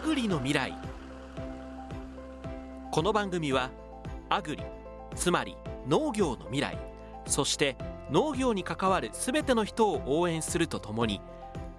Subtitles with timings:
[0.00, 0.74] アグリの未来。
[2.90, 3.70] この番組は
[4.30, 4.62] アグリ
[5.14, 6.78] つまり農業の未来
[7.26, 7.76] そして
[8.10, 11.20] 農業に関わる全ての人を応援するとともに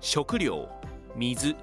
[0.02, 0.70] 食料
[1.15, 1.55] 水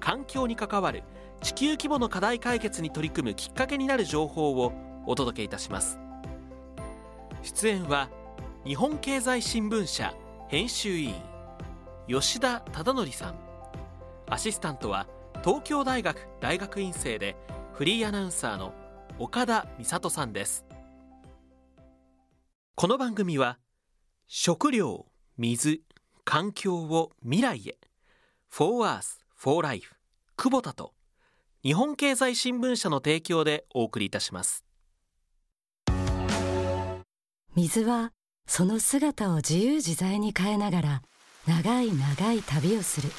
[0.00, 1.02] 環境に関わる
[1.40, 4.74] 地球規模の課題解決に取り組むきっかけになる情報を
[5.06, 5.98] お届けいたします。
[7.42, 8.10] 出演は
[8.66, 10.14] 日本経済新聞社
[10.48, 11.14] 編集委員
[12.06, 13.34] 吉田忠則さん。
[14.28, 15.06] アシスタントは
[15.40, 17.36] 東京大学大学院生で
[17.72, 18.74] フリーアナウンサーの
[19.18, 20.64] 岡田美里さんです。
[22.74, 23.58] この番組は
[24.28, 25.06] 食料
[25.36, 25.82] 水
[26.24, 27.78] 環境を未来へ
[28.48, 29.94] For Earth for Life
[30.36, 30.94] 久保田と
[31.62, 34.64] 日本経済新聞社の提供でお送りいたします。
[37.54, 38.12] 水は
[38.46, 41.02] その姿を自由自在に変えながら
[41.46, 43.10] 長い長い旅をする。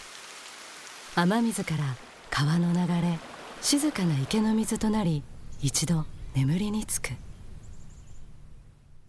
[1.15, 1.83] 雨水から
[2.31, 3.19] 川の流れ
[3.61, 5.23] 静かな池の水となり
[5.61, 7.09] 一度眠りにつく。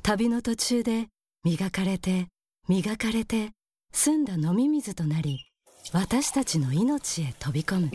[0.02, 1.08] 旅の途中で
[1.44, 2.26] 磨かれて
[2.68, 3.52] 磨かれて
[3.92, 5.46] 澄んだ飲み水となり
[5.92, 7.90] 私たちの命へ飛び込む。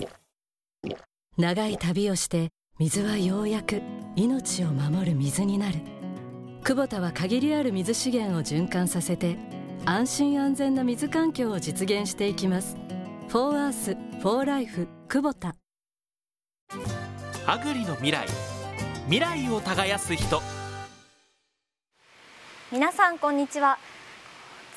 [1.37, 3.81] 長い旅をして水はようやく
[4.15, 5.79] 命を守る水になる。
[6.63, 9.37] 久保田は限りある水資源を循環させて
[9.85, 12.75] 安心安全な水環境を実現していきます
[13.29, 15.55] 「フォーアースフォーライフ久保田
[17.45, 18.27] アグリの未来。
[19.05, 20.41] 未来を耕す人。
[22.71, 23.77] 皆さんこんにちは。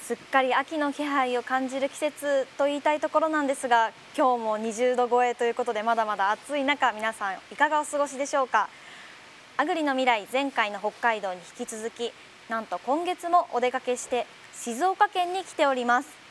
[0.02, 8.68] すっかり秋の気配を感じる季節と言いたいところなんですが今日も20度超えということでまだまだ暑い中皆さんいかがお過ごしでしょうか。
[9.56, 12.12] アグリの未来前回の北海道に引き続き
[12.50, 16.21] なんと今月もお出かけして静岡県に来ております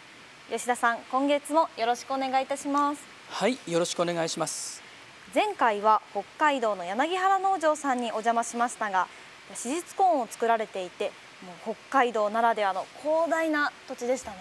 [0.51, 3.01] 吉田さん今月もよろしくお願いいたします。
[3.29, 4.83] はいよろしくお願いします。
[5.33, 9.07] 前回は北海道の柳原農場さんにお邪魔しましたが
[9.55, 11.13] 史実コーンを作られていて
[11.65, 14.37] もう北海道ならではの広大な土地でしたね。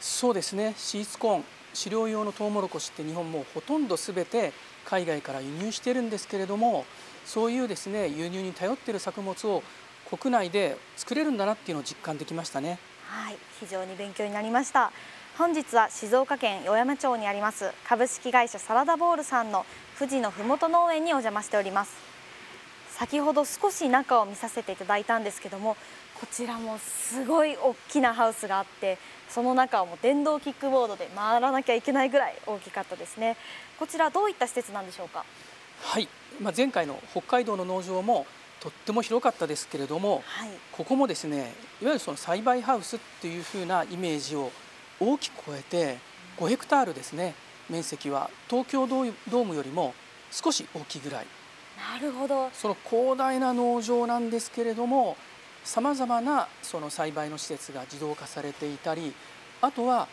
[0.00, 0.72] そうですね。
[0.78, 1.44] シーツコーン
[1.74, 4.54] 飼料用のトウモロコシって日本もほとんどすべて
[4.86, 6.86] 海外から輸入してるんですけれども
[7.26, 9.62] そういうですね輸入に頼っている作物を
[10.08, 12.78] 国内で作れるんだなっていうのを実感できましたね。
[13.06, 14.90] はい非常に勉強になりました
[15.36, 19.66] 本日は静岡県小山町にあります株式会社サラダボールさんの
[19.98, 21.92] 富士のふもと農園にお邪魔しております。
[22.96, 25.76] 先ほど少し中を見させていただいたんですけども
[26.20, 28.96] こちらもすごい大きなハウスがあって
[29.28, 33.36] その中をも電動キックボードで回らなきゃいけないぐらい大きかったですね。
[33.76, 35.24] こちらどういった施設なんでしょうか？
[35.82, 36.08] はい、
[36.40, 38.24] まあ、前回の北海道の農場も
[38.60, 41.52] とっても広かったですけれども、はい、ここもですね
[41.82, 44.52] いわゆるその栽培ハウスっていうふうなイメージを
[45.04, 45.98] 大きく超えて
[46.38, 47.34] 5ヘクタールですね。
[47.68, 48.30] 面積は。
[48.48, 49.94] 東京ドームよりも
[50.30, 51.26] 少し大きいぐらい。
[51.76, 52.50] なるほど。
[52.52, 55.16] その広大な農場なんですけれども
[55.64, 59.14] さまざまなその栽培の施設が自動化されていたり
[59.60, 60.08] あとは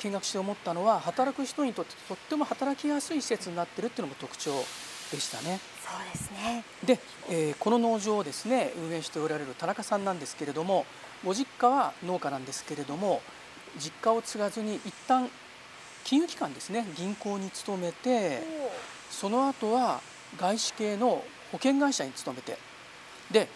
[0.00, 4.52] 見学して思ったのは働く人にとってとっても働きやすい施設になってるっていうのも特徴
[5.10, 5.58] でしたね。
[5.82, 6.64] そうですね。
[6.84, 7.00] で、
[7.30, 10.86] えー、この農場をですね運営しておられる田中さんなんですけれども
[11.24, 13.20] ご実家は農家なんですけれども
[13.78, 15.28] 実家を継がずに一旦
[16.04, 18.42] 金融機関ですね銀行に勤めて
[19.10, 20.00] その後は
[20.38, 22.58] 外資系の保険会社に勤めて
[23.30, 23.48] で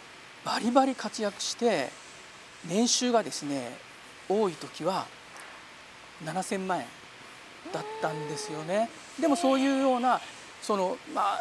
[0.44, 1.88] バリバリ活躍して
[2.68, 3.76] 年収がですね
[4.28, 5.06] 多い時は
[6.24, 6.86] 7,000万円
[7.72, 8.88] だったんですよね。
[9.20, 10.20] でもそういうような
[10.62, 11.38] そのまあ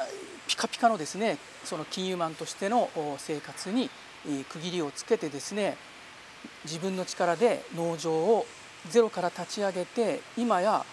[0.48, 3.90] ピカピカのですねその金融マンとしての生活に
[4.50, 5.78] 区切りをつけてですね
[6.64, 8.46] 自分の力で農場を
[8.90, 10.86] ゼロから立ち上げて今や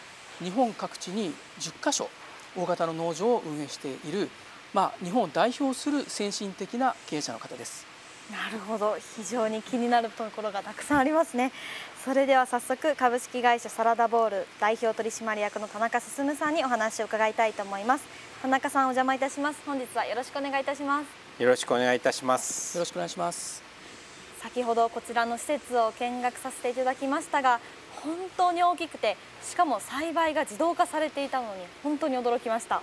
[0.43, 2.09] 日本各地に10カ所
[2.56, 4.28] 大型の農場を運営している、
[4.75, 7.87] まあ、日本を代表する先進的な経営者の方です。
[8.31, 8.97] なるほど。
[9.16, 11.50] 非常に気になるところがたくさんありますね。
[12.04, 18.05] それでは早速株式会社サラダボール代表取締役の田中進さんにお話を伺いたいと思います。
[18.43, 19.62] 田中さんお邪魔いたします。
[19.64, 21.43] 本日はよろしくお願いいたします。
[21.43, 22.76] よろしくお願いいたします。
[22.76, 23.69] よろしくお願いします。
[24.43, 27.61] 先ほどこちらの施設を見学させていただきましたが
[28.03, 32.83] 本当に大きくてしかも栽培が自動化されていたのに本当に驚きました。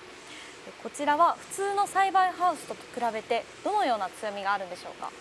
[0.81, 2.79] こちらは普通の栽培ハウスと比
[3.13, 5.11] べてどのような強みがあるんでしょうか？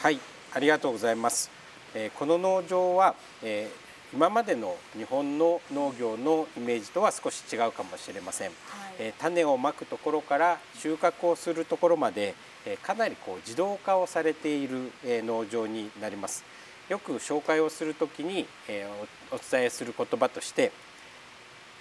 [0.00, 0.20] はい
[0.54, 1.50] ありがとうございます。
[1.94, 3.68] えこの農場は、え
[4.12, 8.54] 今までの日本の農業のイメージとは少し違うかもしれません、はい、
[8.98, 12.34] え種をまくところから収穫をするところまで、
[12.64, 16.44] えかなりこう自動化をされている、え農場になります
[16.90, 18.84] よく紹介をするときに、え
[19.30, 20.72] お伝えする言葉として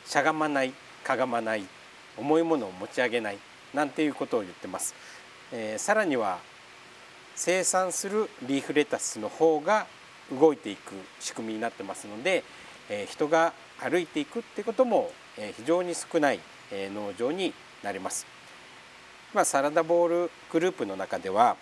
[0.06, 0.72] しゃがまない
[1.04, 1.64] かがまない
[2.16, 3.40] 重いものを持ち上げない
[3.74, 4.94] なんていうことを言ってます、
[5.52, 6.38] えー、さらには
[7.36, 9.88] 生産するリーフレタスの方が
[10.32, 12.44] 動いていく仕組みになってますので、
[12.90, 16.40] えー、人が歩いていくってことも、えー、非常に少ない、
[16.72, 18.28] えー、農場になります。
[19.34, 21.56] まあ、サラダボールグループの中では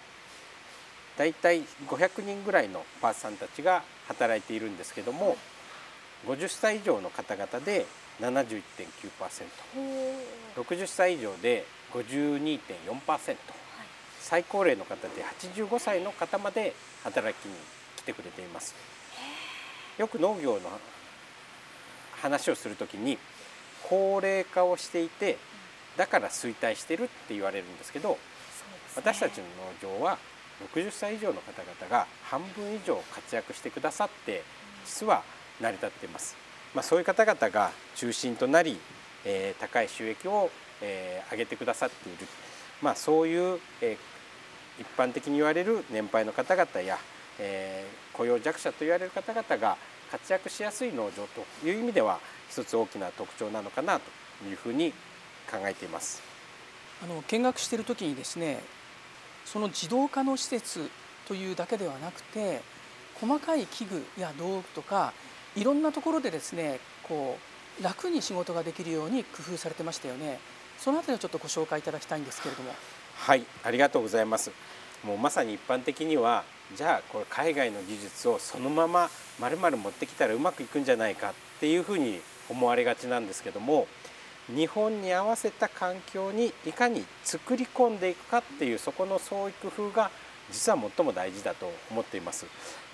[1.17, 5.35] だいたい500人ぐらいのパーツさんたちが働いているんですけども
[6.27, 7.85] 50歳以上の方々で
[8.21, 13.35] 71.9%60 歳以上で52.4%
[14.19, 16.73] 最高齢の方で85歳の方まで
[17.03, 17.53] 働きに
[17.97, 18.75] 来てくれています。
[19.97, 20.61] よく農業の
[22.21, 23.17] 話をするときに
[23.83, 25.37] 高齢化をしていて
[25.95, 28.17] だから衰退してるって言われるんですけど、ね、
[28.95, 29.43] 私たちの
[29.81, 30.17] 農場は
[30.74, 34.44] 60歳以上の方々が半分以上活躍してくださって
[34.86, 35.24] 実は
[35.62, 36.36] 成り立っています。
[36.74, 38.80] まあ、そういう方々が中心となり、
[39.25, 40.51] えー、高い収益を、
[40.81, 42.27] えー、上げてくださっている、
[42.81, 46.98] まあ、そういう、えー、一般的に言われる年配の方々や、
[47.39, 49.77] えー、雇用弱者と言われる方々が
[50.12, 52.19] 活躍しやすい農場という意味では
[52.50, 54.92] 一つ大きな特徴なのかなというふうに
[55.50, 56.21] 考えています。
[57.04, 58.59] あの見学している時にですね
[59.51, 60.89] その自動化の施設
[61.27, 62.61] というだけではなくて
[63.15, 65.13] 細かい器具や道具とか
[65.55, 67.38] いろんなところでですねこ
[67.79, 70.39] う楽に仕事ができるように工夫されてましたよね。
[70.79, 72.71] そのあたりをちょっとご紹介いただきたいんですけれども。
[73.15, 74.51] はいありがとうございます。
[75.03, 76.44] もうまさに一般的には
[76.75, 79.09] じゃあこれ海外の技術をそのまま
[79.39, 83.88] まるまる持ってきたらうまくいくんじゃないかっていうふうに思われがちなんですけども
[84.49, 90.09] 日本に合わせた環境にいかに作り込んでいくかっていうそこの創意工夫が
[90.51, 92.45] 実は最も大事だと思っています。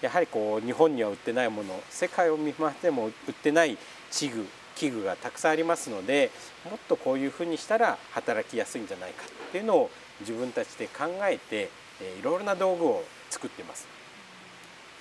[0.01, 3.77] やはりこう日本には売ってないもの世界を見回しても売ってない
[4.11, 6.31] 器具器具がたくさんありますので
[6.65, 11.69] もっとこういうふうにしたら働きやすいんじゃないかっていうのを自分たちで考えて
[12.19, 13.87] いろいろな道具を作っています。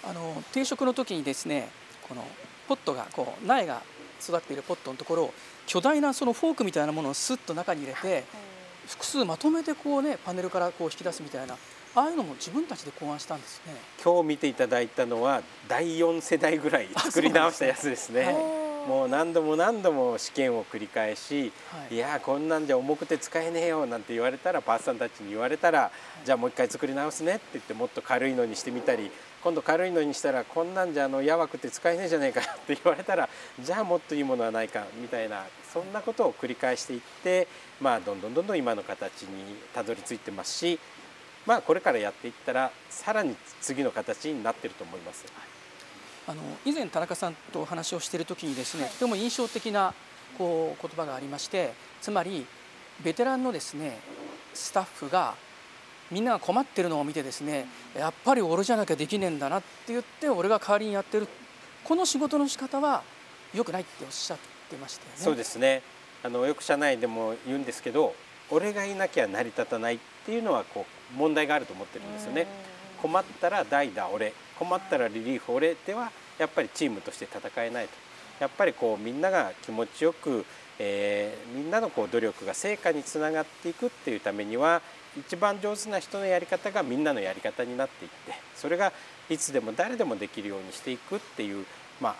[0.05, 1.71] あの定食の時にですね
[2.07, 2.25] この
[2.69, 3.83] ポットがこう苗が
[4.21, 5.35] 育っているポットのところを
[5.67, 8.25] 巨大なそのフォークみたいなものをスッと中に入れて
[8.87, 11.55] 複数まとめてこうねパネルからこう引き出すみたいな
[11.95, 13.75] ああいうのも自分たちで考案したんですね。
[14.03, 18.35] 今日見ていただいたのは第4世代ぐらい作り直したやつですね。
[18.87, 25.93] もう何度も何度も試験を繰り返し、はい、いやこんなんじゃ重くて使えねえよなんて言われたらパーツさんたちに言われたら、は
[26.23, 29.11] い、じゃあもう一回作り直すねって言ってもっと軽いのにしてみたり
[29.43, 33.29] 今度軽いのにしたらこんなんじゃあのやわくて使えねえじゃねえかって言われたら
[33.59, 37.49] じゃあもっといいものはないかみたいなそんなことを繰り返していって
[37.81, 40.79] まあどんどんどんどん今の形にたどり着いてますし
[41.45, 45.25] まあこれからやっていったらさらに次の形になってると思います。
[46.25, 49.93] あの以前田中さんとお話をしている時にですね、とても印象的な
[50.39, 52.47] こう言葉がありましてつまり
[53.01, 53.99] ベテランのですね
[54.55, 55.35] スタッフが
[56.13, 57.67] みんなが困ってるのを見てですね
[57.99, 61.27] やっぱり俺じゃなきゃできねえんだなって言って俺が代わりにやってる
[61.83, 63.03] この仕事の仕方は
[63.55, 64.39] 良くないっておっしゃっ
[64.71, 65.17] てましたよね。
[65.17, 65.83] そうですね
[66.23, 68.15] あのよく社内でも言うんですけど
[68.51, 72.47] 俺がいなきゃ成り立たないっていうのはこう問題があると思ってるんですよね。
[73.01, 77.93] 困ったら代打俺困ったらリリーフ俺ではやっぱりチームとして戦えないと
[78.39, 80.45] やっぱりこうみんなが気持ちよく、
[80.79, 84.83] えー、みんなのこう努力が成果につながっていくっていうためには
[85.19, 88.93] 一番上手な人のやり方がみんなのやり方になっていってそれが
[89.29, 91.67] いつでも誰でもできるようにしていくっていう、
[92.01, 92.15] まあ、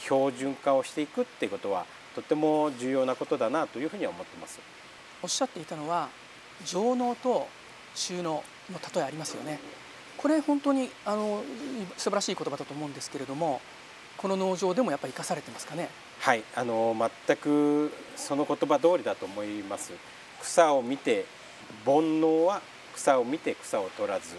[0.00, 4.60] 標準化をしていくっていうことはとても重要なことだなというふうには思ってます。
[5.22, 6.08] おっしゃっていたのは
[6.66, 7.48] 上納と
[7.94, 9.58] 収納の例えありますよね。
[10.16, 11.42] これ本当にあの
[11.96, 13.60] 素晴らしい言葉だと思うんですけれども
[14.16, 15.88] この農場でもやっぱり生かされてますかね？
[16.20, 16.96] はいあの
[17.26, 19.92] 全くその言葉通りだと思います
[20.40, 21.26] 草を見て
[21.84, 22.62] 煩悩は
[22.94, 24.36] 草を見て草を取らず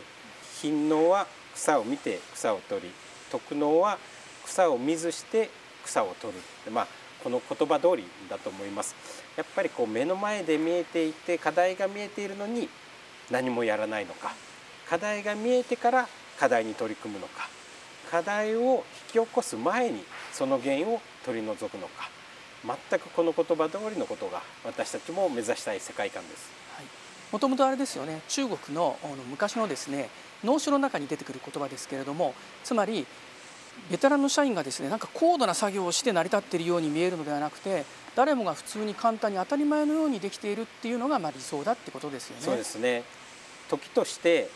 [0.62, 2.92] 貧農は草を見て草を取り
[3.32, 3.98] 徳農は
[4.46, 5.50] 草を見ずして
[5.84, 6.72] 草を取る。
[6.72, 6.88] まあ
[7.24, 8.96] この言葉通りだと思います。
[9.36, 12.70] やっぱりこう目の前で見えていて課題が見えているのに
[13.32, 14.34] 何もやらないのか。
[14.88, 16.08] 課題が見えてから
[16.40, 17.50] 課題に取り組むのか。
[18.12, 22.10] 課題を引き起こす前にその原因を取り除くのか。
[22.64, 26.65] 全くこの言葉通りのことが私たちも目指したい世界観です。
[27.36, 28.98] もともとあれですよね中国の
[29.30, 30.10] 昔のですね
[30.46, 33.06] 農書の中に出てくる言葉ですけれどもつまり
[33.92, 37.84] ベテランの社員がですねなんか高度な作業をして成り立っているように見えるのではなくて
[38.16, 42.42] 誰もが普通に簡単に当たり前のようにできているっていうのがまあ理想だってことですよね。
[42.42, 43.04] そうですね
[43.68, 44.50] 時として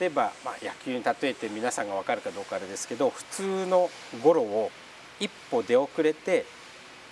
[0.00, 3.90] 例えば、まあ、野球に例えて皆さんが分かるかどうかあれですけど普通の
[4.22, 4.70] ゴロを
[5.20, 6.46] 一歩出遅れて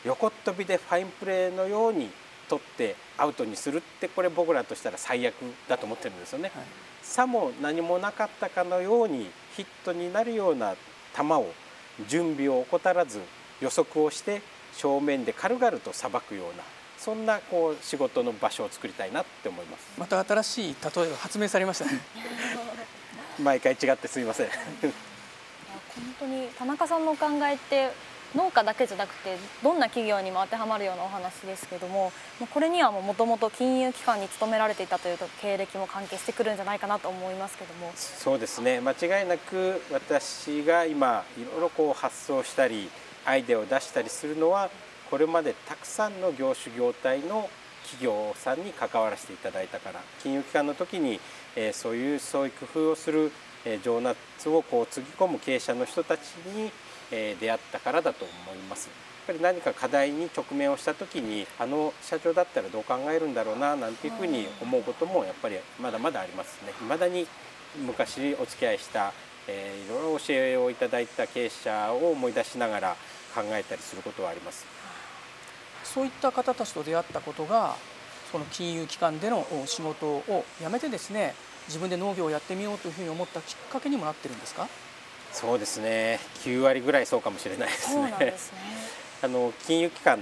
[0.06, 2.08] 横っ飛びでファインプレーのように
[2.52, 5.34] 取ってアウトにするってこれ僕らとしたら最悪
[5.70, 6.50] だと思ってるんですよね。
[6.54, 6.64] はい、
[7.02, 10.74] さも何もなかったかのようにヒットになるような
[11.16, 11.46] 球を
[12.08, 13.20] 準備を怠らず
[13.62, 14.42] 予測をして
[14.74, 16.62] 正面で軽々とさばくような
[16.98, 19.88] そんなこう仕事の場所を作りたいなって思います。
[19.96, 22.00] また新しい例えを発明されましたね。
[23.42, 24.48] 毎回違ってすみません
[24.82, 24.92] 本
[26.20, 27.90] 当に田中さんのお考えって
[28.34, 32.12] 農家だけじゃなくてどんな企業にも当てはまるようなお話ですけども
[32.52, 37.92] これにはもともと金融機関に勤められていたという経歴も関係してくるんじゃないかなと思いますけども。
[37.94, 38.80] そうですね。
[38.80, 42.88] 間違いなく私が今いろいろこう発想したり
[43.24, 44.70] アイデアを出したりするのは
[45.10, 47.48] これまでたくさんの業種業態の
[47.82, 51.20] 企業さんに関わらせていただいたから金融機関の時に、
[51.56, 53.30] えそういうそういう工夫をする、
[53.64, 54.16] え情熱
[54.48, 56.20] をこうつぎ込む経営者の人たち
[56.54, 56.70] に
[57.12, 58.88] え出会ったからだと思います。
[58.88, 58.92] や
[59.24, 66.72] っぱり何か課題に直面をした時にあの社長だったらどう考えるんだろうななんていうふうに思うこともやっぱりまだまだありますね。
[66.80, 67.28] 未だに
[67.86, 69.12] 昔お付き合いした、
[69.46, 72.96] えー、いろいろ教えをいただいた経営者を思い出しながら
[73.34, 74.66] 考えたりすることはあります。
[75.84, 77.76] そういった方たちと出会ったことが
[78.32, 81.34] その金融機関での仕事を辞めてですね
[81.68, 84.68] 自分で農業をやってみようというふうに思ったきっかけにもなってるんですか？
[85.32, 86.20] そうですね。
[86.44, 88.34] 9割ぐらいそうかもしれないですね。
[88.36, 88.58] すね。
[89.22, 90.20] あの金融機関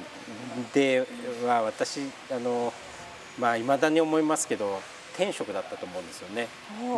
[0.75, 1.07] で
[1.47, 2.00] は私
[2.31, 2.73] あの
[3.38, 4.83] まあ未だに思いますけど
[5.17, 6.49] 天職だったと思うんですよね。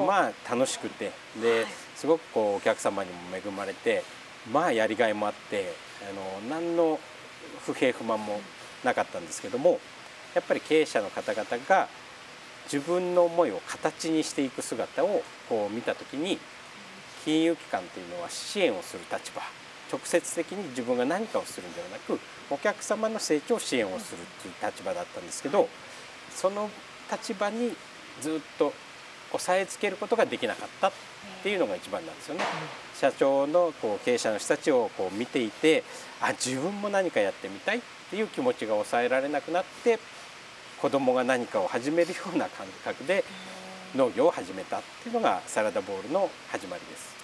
[0.07, 1.13] まあ楽しくて。
[1.37, 1.67] で、
[1.97, 4.03] すごくこうお客様にも恵まれて
[4.51, 6.99] まあやりがいもあってあの何の
[7.65, 8.41] 不平不満も
[8.83, 9.79] なかったんですけども
[10.35, 11.89] やっぱり経営者の方々が
[12.65, 16.39] 自分の思いを形にしていく姿をこう見た時に
[17.25, 19.43] 金融機関というのは支援をする立場
[19.91, 22.19] 直接的に自分が何かをするんではなく
[22.51, 25.69] お客様の成長を支援をするっていう立場だったんですけど
[26.35, 26.71] その
[27.11, 27.73] 立場に
[28.21, 28.73] ずっと
[29.33, 30.93] 押さえつけることができなかったっ
[31.43, 32.45] ていうのが一番なんですよね。
[32.95, 35.83] 社長のこう経営者の人たちをこう見ていて
[36.21, 39.99] あ自分も何かやってみたいっていう気持ちが抑えられなくなって
[40.81, 43.25] 子供が何かを始めるような感覚で
[43.95, 47.15] 農業を始めたっていうのがサラダボールの始まりです。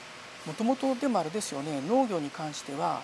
[0.46, 1.80] もともとでもあれですよね。
[1.88, 3.02] 農業に関しては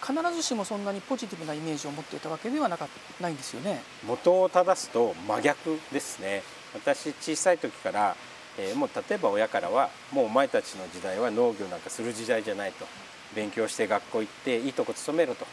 [0.00, 2.88] 必ずしもそんなにポジティブなイメージを持っていたわけではなか
[3.20, 3.82] ないんですよね。
[4.06, 6.42] 元を正すと真逆ですね。
[6.74, 8.16] 私小さい時から、
[8.58, 12.86] えー、もう例えば親からはもうお前たちの時代は農業なんかする時代じゃないと。
[13.34, 15.46] 勉強して学校行っていいとこ勤めろと。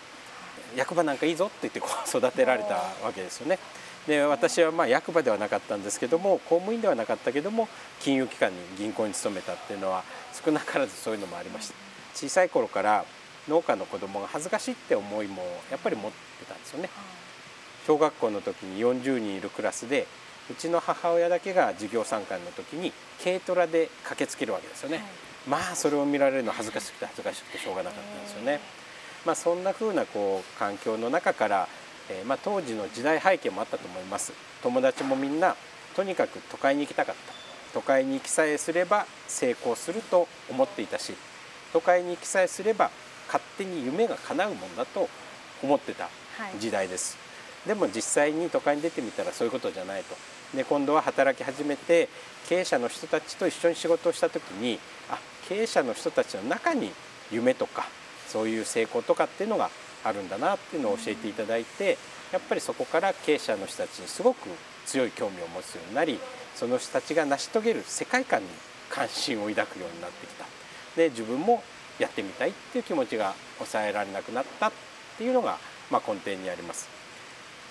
[0.75, 3.59] 役場なんかいいぞって言ってこう育てられたわけですよね。
[4.07, 7.67] で私はまあ役場ではなかったんですけども公務員ではなかったけども
[7.99, 10.03] 金融機関に銀行に勤めたっていうのは
[10.45, 11.75] 少なからずそういうのもありました。
[12.13, 13.03] 小さい頃から
[13.49, 16.89] 農家の子供が恥ずかしいって思いもやっぱり持ってたんですよね。
[17.85, 20.07] 小学校の時に40人いるクラスで
[20.49, 22.91] うちの母親だけが授業参観の時に
[23.23, 25.05] 軽トラで駆けつけるわけですよね、はい、
[25.47, 28.59] まあそれを見られるの恥ずかしくて恥ずかしくてしょうがなかったんですよね。
[29.25, 31.67] まあそんな風なこう環境の中から
[32.09, 34.33] えー、まあ、当時の時代背景もあったと思います。
[34.61, 35.55] 友達もみんな
[35.95, 37.45] とにかく都会に行きたかった。
[37.75, 41.13] 都会に行きさえすれば成功すると思っていたし
[41.73, 42.89] 都会に行きさえすれば
[43.27, 45.09] 勝手に夢が叶うもんだと
[45.61, 46.07] 思ってた
[46.57, 47.17] 時代です、
[47.67, 50.15] はい、でも実際に都会に出てみたらそういうことじゃないと。
[50.55, 52.07] で今度は働き始めて
[52.47, 55.19] 経営者の人たちと一緒に仕事をした時にあ
[55.49, 56.91] 経営者の人たちの中に
[57.29, 57.87] 夢とか
[58.27, 59.69] そういう成功とかっていうのが
[60.05, 61.97] あるんだなっていうのを教えていただいて
[62.31, 64.49] やっぱりそこから経営者の人たちにすごく
[64.85, 66.19] 強い興味を持つようになり
[66.55, 68.47] その人たちが成し遂げる世界観に
[68.89, 70.45] 関心を抱くようになってきた。
[70.95, 71.61] で自分も
[71.99, 74.71] やってみたいっていう気持ちが抑えられなくなったっ
[75.17, 75.57] ていうのが、
[75.89, 76.87] ま、根底にあります。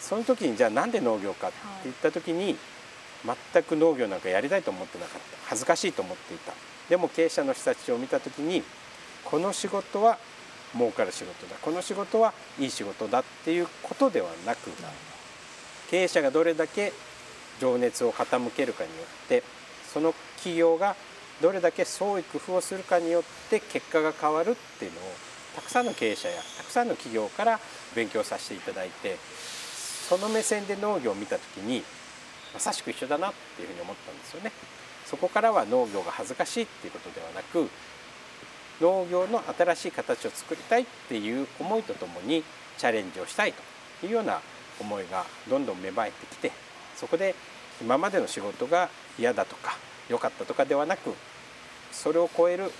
[0.00, 2.56] その時にじゃあなんで農業かって言った時に、
[3.52, 5.38] 全く農業なんかやりたいと思ってなかった。
[5.46, 6.52] 恥ずかしいと思っていた。
[6.88, 8.62] でも経営者の人たちを見た時に
[9.24, 10.18] この仕事は
[10.74, 14.70] 儲かる仕事だこの仕事はいい仕事だっていうことではなく
[15.90, 16.92] 経営者がどれだけ
[17.60, 19.42] 情熱を傾けるかによって
[19.92, 20.96] その企業が
[21.40, 25.02] どれだけ創意工夫をするかによって結果が変わるっていうのを
[25.54, 27.60] たくさんの経営者やたくさんの企業から
[27.94, 29.16] 勉強させていただいて
[30.08, 31.82] その目線で農業を見た時に
[32.52, 34.52] まさしく一緒だなっていうふうに思ったんですよね。
[35.04, 37.68] そこからは農業が恥ずかしいっていうことではなく
[38.80, 42.42] 農業の新しい形を作りたいっていう思いとともに
[42.78, 43.54] チャレンジをしたい
[44.00, 44.40] というような
[44.80, 46.52] 思いがどんどん芽生えてきて
[46.96, 47.34] そこで
[47.80, 48.88] 今までの仕事が
[49.18, 49.76] 嫌だとか
[50.08, 51.14] 良かったとかではなく
[51.92, 52.70] それを超える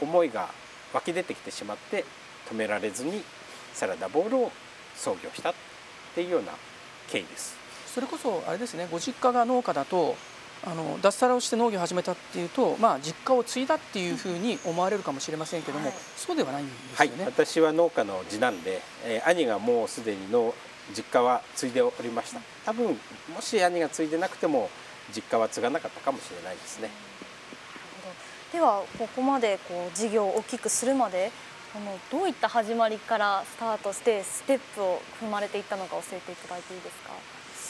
[0.00, 0.48] 思いが
[0.92, 2.04] 湧き出てきてしまって
[2.50, 3.22] 止められずに
[3.74, 4.52] サラダボールを
[4.96, 5.54] 創業したっ
[6.14, 6.52] ていうような
[7.08, 7.56] 経緯です。
[7.86, 10.14] それこそあれですねご実家が農家だと
[10.66, 20.54] あの脱サラをして農業を始めたっていうと、まあ、実家を継いだっていうふうに思われるかもしれませんけども、はい、そうではないんですよね、はい、私は農家の次男で、えー、兄がもうすでにの
[20.94, 22.40] 実家は継いでおりました。
[22.66, 22.98] 多分
[23.34, 24.68] もし兄が継いでなくても
[25.14, 26.90] 実家は継がなかったかもしれないですね。
[28.52, 31.30] ではここまでこう事業を大きくするまで
[31.72, 37.12] このどういった始まりからスタートしてステップを踏まれていったのか教えていただいていいですか？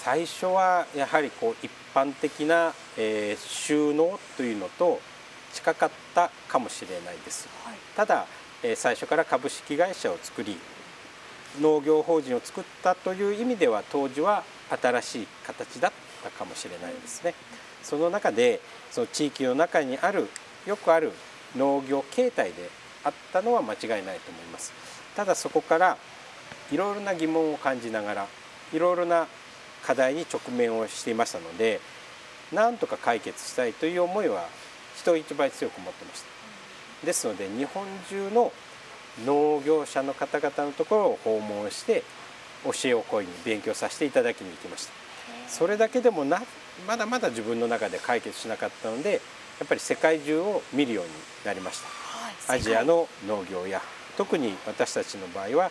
[0.03, 4.99] 最初はやはりこう一般的な、えー、収納というのと
[5.53, 8.25] 近かったかもしれないです、はい、ただ、
[8.63, 10.57] えー、最初から株式会社を作り
[11.61, 15.93] 農業法人を作ったという意味では当時は新しい形だっ
[16.25, 17.35] たかもしれないですね。
[17.83, 20.29] その中でその地域の中にある
[20.67, 21.13] よくある
[21.57, 22.71] 農業形態で
[23.05, 24.73] あったのは間違いないと思います。
[25.15, 25.99] ただそこから
[26.73, 28.27] いろいろな疑問を感じながら
[28.73, 29.27] いろいろな
[29.85, 31.81] 課題に直面をしていましたので
[32.53, 34.47] なんとか解決したいという思いは
[34.97, 37.07] 人一倍強く持ってました。
[37.07, 38.53] ですので日本中の
[39.25, 42.03] 農業者の方々のところを訪問して
[42.65, 44.93] 教えを請いに勉強させていただきに行きました。
[45.49, 46.43] それだけでもな
[46.87, 49.21] まだまだ自分の中で解決しなかったので
[49.59, 51.11] やっぱり世界中を見るように
[51.45, 51.89] なりました、
[52.53, 53.83] はい、アジアの農業や
[54.17, 55.71] 特に私たちの場合は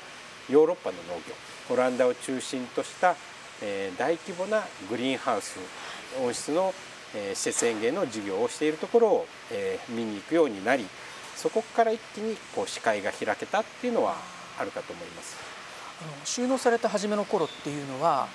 [0.49, 3.15] ヨーロッパの農業オランダを中心とした、
[3.61, 5.57] えー、大規模なグリーンハウス
[6.21, 6.73] 温室の、
[7.15, 10.85] えー、施設園芸の事業をしているところを、えー、見に行くようになり
[11.35, 14.15] そこから一気にこう視界が開けたっていうのは
[14.59, 15.37] あるかと思います。
[16.01, 18.27] あの収納された初めの頃っていうのは、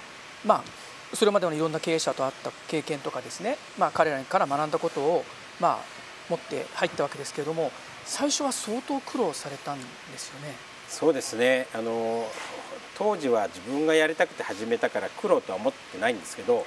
[0.45, 5.25] まあ、それまでのいろんな経営者と会った経験とかですね、まあ、彼らから学んだことを、
[5.61, 5.79] まあ、
[6.29, 7.71] 持って入ったわけですけれども
[8.05, 9.85] 最初は相当苦労されたんで
[10.19, 10.55] すよね。
[10.89, 12.27] そうですねあの
[12.97, 16.65] 当時は自分がやりたくて始めたから苦労とは思ってないんですけど、はい、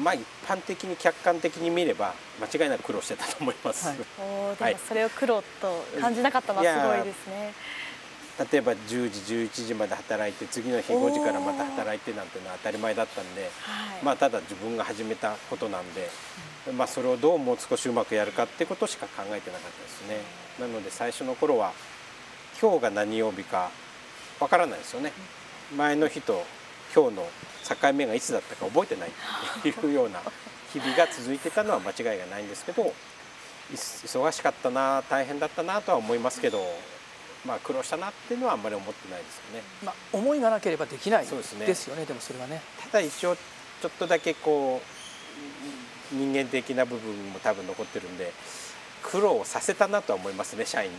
[0.00, 3.88] まあ一般的に客観的に見れば間違いなく苦労してたと思います。
[3.88, 7.54] はい、 おでもそれを苦労と感じなかったのはすごいですね。
[8.50, 13.50] 例えば10時11時まで働いて次の日5時からまた働いてなんてのは当たり前だったんで、はい、
[14.02, 16.10] まあただ自分が始めたことなんで、
[16.68, 20.16] うん、まあそれをどうもう少しうまくやるかってことしか考えてなかったですね。
[20.58, 21.72] なので最初の頃は
[22.60, 23.70] 今日が何曜日か
[24.40, 25.12] わからないですよね。
[25.72, 26.44] うん前の日と
[26.94, 27.28] 今日の
[27.80, 29.12] 境目がいつだったか覚えてないっ
[29.62, 30.20] て いうような
[30.72, 32.94] 日々が続いてたのは間違いがないんですけど
[33.72, 36.62] 忙しかったな大変だったなとは思いますけど、
[37.46, 39.62] まあ、苦労したなっていうのはあんまり思ってないですよね。
[39.82, 42.60] まあ、思いがなければできないですよねですよねでもそれはね。
[42.82, 44.82] ただ一応ちょっとだけこ
[46.12, 48.32] う人間的な部分も多分残ってるんで
[49.02, 50.96] 苦労させたなとは思いますね社員に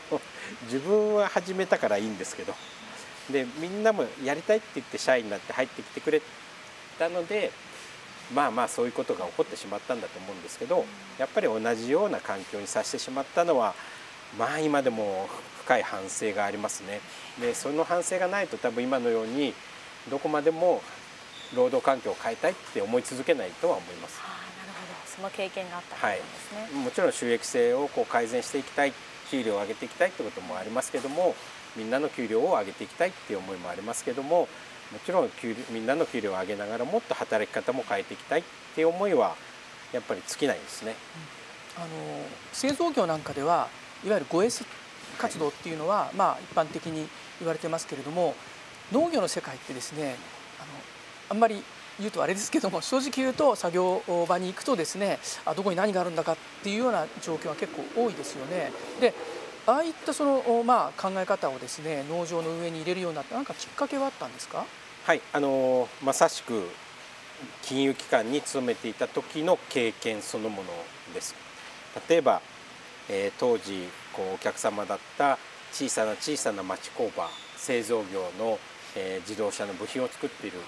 [0.64, 2.54] 自分は始めたからいいんですけど
[3.30, 6.20] でみんなもやりたいって言って社員になって入ってきてくれ
[6.98, 7.50] たので
[8.34, 10.84] まあまあそういうことが起こってしまったんだと思うんですけど
[11.18, 13.74] やっぱり同じような環境にさせてしまったのは
[14.38, 15.28] まあ今でも
[15.64, 17.00] 深い反省がありますね。
[17.40, 19.54] でその反省がないと多分今のように
[20.10, 20.82] どこまでも
[21.54, 24.20] 労働環境を変えたいって思い続けないとは思います。
[24.22, 28.92] あなるほどその経験があったですね、はい、もちろん収益性をこう改善していきたい
[29.30, 31.34] 給料を上げていきたいってこともありますけども
[31.76, 34.48] みんなの給料を上げていきたいっていう思いもありますけども
[34.92, 39.34] もちろん給みんなの給料を上げながらもっと働き方も変えていきたいっていう思いは
[39.92, 40.94] やっぱり尽きないですね。
[41.76, 41.86] あの
[42.52, 43.68] 製造業なんかでは
[44.04, 44.64] いわゆる 5S
[45.18, 47.08] 活動っていうのは、はい、まあ一般的に
[47.40, 48.34] 言われてますけれども
[48.92, 50.16] 農業の世界ってですね
[50.60, 50.68] あの
[51.30, 51.62] あんまり
[51.98, 58.72] 言うとあれですけども正直言うと作業場に行くとですねあどこに何があるんだかっていうような状況は結構多いですよね。
[59.00, 59.14] で
[59.66, 64.64] ああいったその、まあ、考え方をですね農場の上に入れるようになった何かきっかけはあったんですか？
[65.04, 66.68] はいあのまさしく
[67.62, 70.68] 金融機関に勤めていた時の経験そのもの
[71.12, 71.34] です。
[72.08, 72.40] 例えば、
[73.08, 75.38] えー、当時こうお客様だった
[75.72, 78.58] 小さな小さな町工場製造業の、
[78.96, 80.58] えー、自動車の部品を作っている。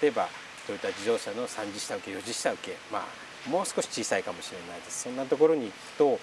[0.00, 0.28] 例えば
[0.66, 3.00] トヨタ自動車の3次下請け4次下請けま
[3.46, 5.02] あもう少し小さいかもしれないです。
[5.02, 6.18] そんなところに行くと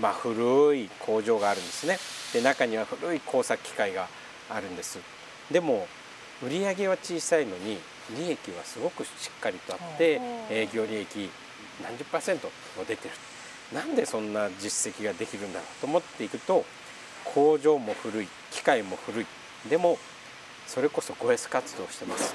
[0.00, 1.98] まあ、古い工場があるんですね。
[2.32, 4.08] で中には古い工作機械が
[4.50, 4.98] あるんです。
[5.50, 5.88] でも
[6.42, 7.78] 売上は小さいのに
[8.18, 11.30] 利益はすごくしっかりとあって営業利益
[11.82, 13.14] 何十パーセントも出てる。
[13.72, 16.64] なんでそんな実績ができるんだろうと思っていくと
[17.24, 19.26] 工場も古い機械も古い。
[19.68, 19.98] でも
[20.66, 22.34] それこそ 5S 活動してます。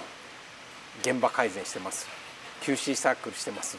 [1.02, 2.08] 現場改善してます。
[2.64, 3.78] QC サークルしてます。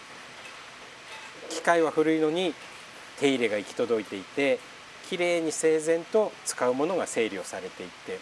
[1.51, 2.55] 機械は古いのに
[3.22, 4.58] 手入れが行き届いていて
[5.08, 8.18] きれいに整然と使うものが整理をされていって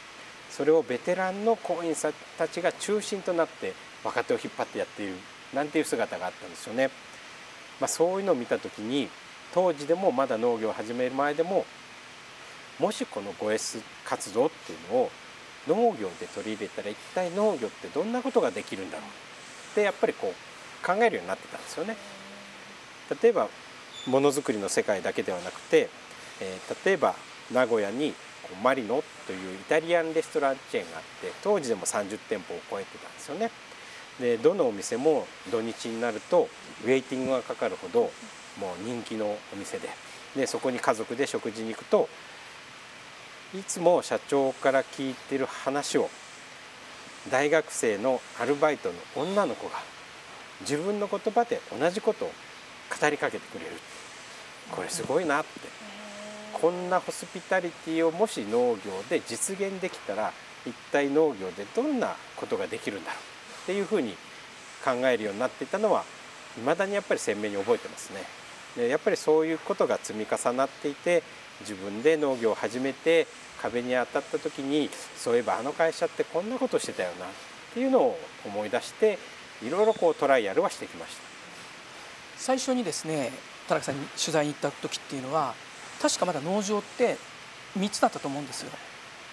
[0.50, 3.72] それをベテランの行員さんたちが中心となって
[4.04, 5.14] 若手を引っ張ってやっている
[5.54, 6.90] なんていう姿があったんですよね。
[7.80, 9.08] まあ、そういうのを見た時に
[9.54, 11.64] 当時でもまだ農業を始める前でも
[12.78, 15.10] もしこの 5S 活動っていうのを
[15.66, 19.06] 農業で取り入れたら一体農業ってどんなことができるんだろう
[19.72, 21.96] ってやっぱりこう考えるようになってたんですよね。
[23.22, 23.48] 例えば
[24.06, 25.88] ものづくりの世界だけではなくて、
[26.40, 27.14] えー、例えば
[27.52, 28.14] 名古屋に
[28.62, 33.50] マリノというイタリアンレストランチェーンがあって当時でも30店舗を超えてたんですよね。
[34.20, 36.48] でどのお店も土日になると
[36.84, 38.10] ウェイティングがかかるほど
[38.58, 39.88] もう人気のお店で
[40.36, 42.08] でそこに家族で食事に行くと
[43.54, 46.10] いつも社長から聞いてる話を
[47.30, 49.76] 大学生のアルバイトの女の子が
[50.60, 52.32] 自分の言葉で同じことを
[52.90, 53.72] 語りかけてくれる。
[54.70, 55.81] これすごいなって。
[56.61, 60.33] こんなホスピタリティをもし農業で実現できたら
[60.66, 63.20] 一体農業でどんなことができるんだろう
[63.62, 64.14] っていうふうに
[64.85, 66.05] 考えるようになっていたのは
[66.59, 68.20] いまだにやっぱり鮮明に覚えてますね。
[68.76, 71.22] でやっぱりそういうことが積み重なっていて
[71.61, 73.26] 自分で農業を始めて
[73.61, 77.29] 壁に当たった時にそういえばあの会社ってこんなことしてたよなっ
[77.74, 79.18] ていうのを思い出して
[79.62, 81.29] いろいろこうトライアルはしてきました。
[82.40, 83.31] 最初にですね
[83.68, 85.55] 田中さんに取材に行った時っていうのは
[86.00, 87.18] 確かまだ農場って
[87.79, 88.70] 3つだったと思うんですよ。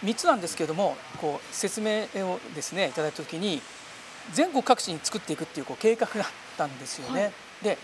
[0.04, 3.62] 3つなんですけれどもこう説明をですねいただいた時に
[4.34, 6.26] 全国各地に作っていくっていうこう計画があっ
[6.58, 7.78] たんですよね、はい、で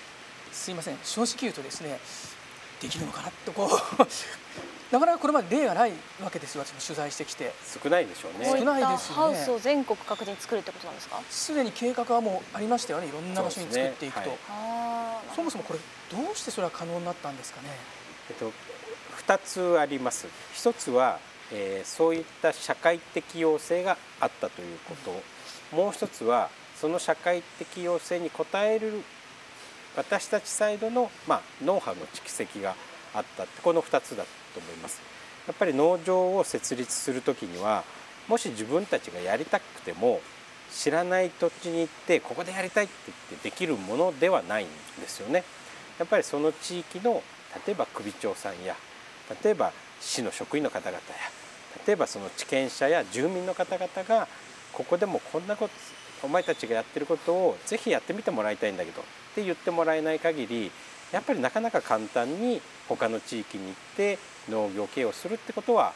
[0.51, 1.97] すいません正直言うとですね
[2.81, 4.05] できるのかなとこう
[4.93, 5.91] なかなかこれまで例がない
[6.23, 7.51] わけですよ私も取材してきて。
[7.83, 8.45] 少ないでしょうね。
[8.45, 9.15] 少ないですよね。
[9.15, 11.19] ハウスを全国各地に作るってことなんですか？
[11.31, 14.21] すでに計画はもうありましたよねいろんな場所に作っていくと。
[14.21, 15.79] そ、ねはい、そもそもこれ
[16.15, 17.69] どうしてそれは可能になったんですかね？
[18.29, 18.51] えっと
[19.25, 20.27] 2つあります。
[20.53, 21.17] 一つは、
[21.51, 25.11] えー、そういった社会的要請があったということ、
[25.71, 29.01] うん、もう一つはその社会的要請に応える
[29.97, 32.75] 私たちサイドの、まあ、ノウハウの蓄積が
[33.15, 35.01] あったってこの2つだと思います。
[35.47, 37.83] やっぱり農場を設立する時には
[38.27, 40.21] もし自分たちがやりたくても
[40.71, 42.93] 知らない土地に行ってここでやりたいって
[43.29, 44.67] 言ってできるものではないん
[44.99, 45.43] ですよね。
[45.99, 47.21] やっぱりその地域の
[47.65, 48.75] 例えば首長さんや
[49.43, 51.01] 例えば市の職員の方々や
[51.85, 54.27] 例えばその地権者や住民の方々が
[54.71, 55.73] ここでもこんなこと
[56.23, 59.03] お前たちがやってることをぜひやってみてもらいたいんだけどっ
[59.35, 60.71] て言ってもらえない限り
[61.11, 64.17] やっぱりなかなか簡単に他の地域に行って
[64.49, 65.93] 農業経営をするってことは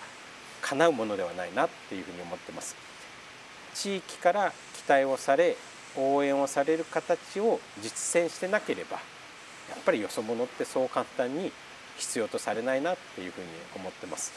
[0.62, 2.76] 叶うものではないなっていうふうに思ってます。
[3.74, 5.56] 地域から期待をされ
[5.96, 8.98] 応援をされる形を実践してなければ
[9.70, 11.52] やっぱりよそ者ってそう簡単に
[11.98, 14.32] 必要とされないなっていうふうに思ってます。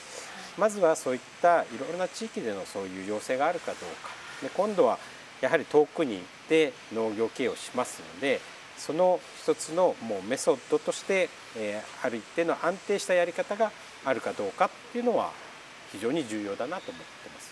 [0.58, 4.10] まずはそういったいろいろな地域でのそういう要請があるかどうか
[4.42, 4.98] で今度は
[5.40, 8.40] やはり遠くに行って農業経営をしますので
[8.76, 13.72] その一つのもうメソッドとして、えー、ある一定の安定したやり方が
[14.04, 15.30] あるかどうかっていうのは
[15.92, 17.50] 非常に重要だなと思ってます。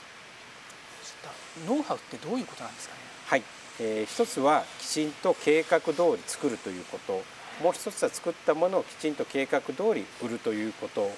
[1.67, 3.01] ノウハウってどういうことなんですかね？
[3.27, 3.43] はい、
[3.81, 7.23] えー、一つはきちんと計画通り作るということ、
[7.63, 11.11] もう一つは作ったものをきちんと計画通り売るということ、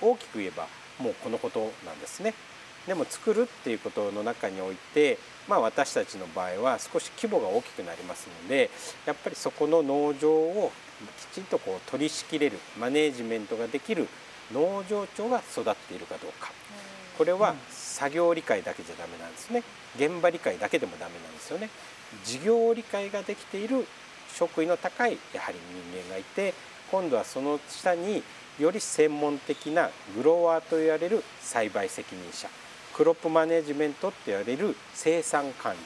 [0.00, 0.66] 大きく言えば
[0.98, 2.34] もうこのことなんですね。
[2.86, 5.16] でも作るっていうことの中において、
[5.48, 8.70] まあ、私たちの場合は少し規模が大きくなりますので
[9.06, 10.72] やっぱりそこの農場を
[11.30, 14.08] きちんとこう取り仕切れるマネージメントができる
[14.52, 16.50] 農場長が育っているかどうか。
[17.18, 19.62] これは作業理解だけじゃダメなんですね。
[19.96, 21.68] 現場理解だけでもダメなんですよね。
[22.24, 23.86] 事業理解ができている
[24.34, 25.58] 職位の高いやはり
[25.92, 26.54] 人間がいて
[26.90, 28.22] 今度はその下に
[28.58, 32.48] より専門的なグロワーと言われる栽培責任者
[32.94, 35.78] クロップマネジメントって言われる生産管理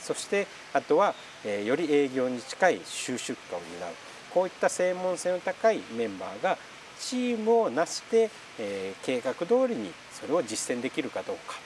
[0.00, 3.94] そしてあとは、えより営業に近い収出荷を担う。
[4.34, 6.58] こういった専門性の高いメンバーが
[7.02, 11.56] チームをなして、え計画通りにそれを実践できるかどうか、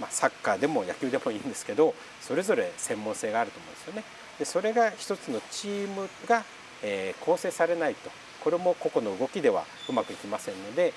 [0.00, 4.04] まあ、サッカーでも野球でもいいんですけどそれぞれ専門性があると思うんですよね。
[4.38, 6.42] でそれが一つのチームが、
[6.82, 8.10] え構成されないと。
[8.42, 10.92] これも個々の動きではうまくいきませんので、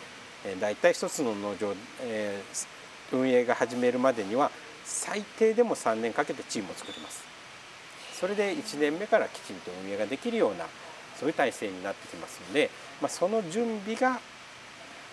[0.46, 2.42] え大体一つの農場、え
[3.12, 4.50] 運営が始めるまでには
[4.84, 7.24] 最低でも3年かけてチームを作ります。
[8.20, 10.66] それで1年目からきちんと運営ができるような
[11.20, 12.70] そういう体制になってきますので、
[13.02, 14.20] まあ、その準備が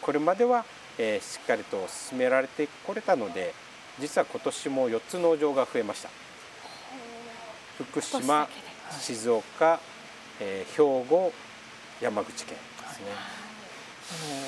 [0.01, 0.65] これまでは、
[0.99, 3.55] えしっかりと進められてこれたので
[3.99, 6.11] 実は今年も4つ農場が増えました。
[7.79, 8.49] 福島
[9.01, 9.81] 静岡、
[10.41, 11.33] え兵庫
[12.01, 14.47] 山口県ですね、あの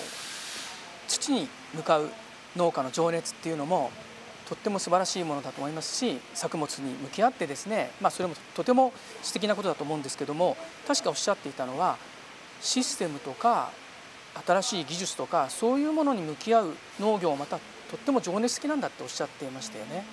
[1.09, 2.11] 土に向かう
[2.57, 3.91] 農家の情熱っていうのも
[4.49, 11.97] とっても素晴らしいものだと思いますし作物に向き合ってですね、まあ、それもとても素敵なことだと思うんですけども確かおっしゃっていたのは
[12.61, 13.71] システムとか
[14.47, 17.59] 新しい技術とかそういうものに向き合う農業をまた
[17.91, 20.05] とっても情熱的なんだっておっしゃっていましたよね。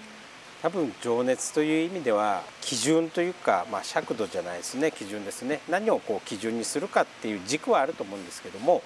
[0.62, 8.84] 多分情熱という意味では基準というか、まあ、尺度じゃないですね基準ですね何をこう基準にするかっていう軸はあると思うんですけども、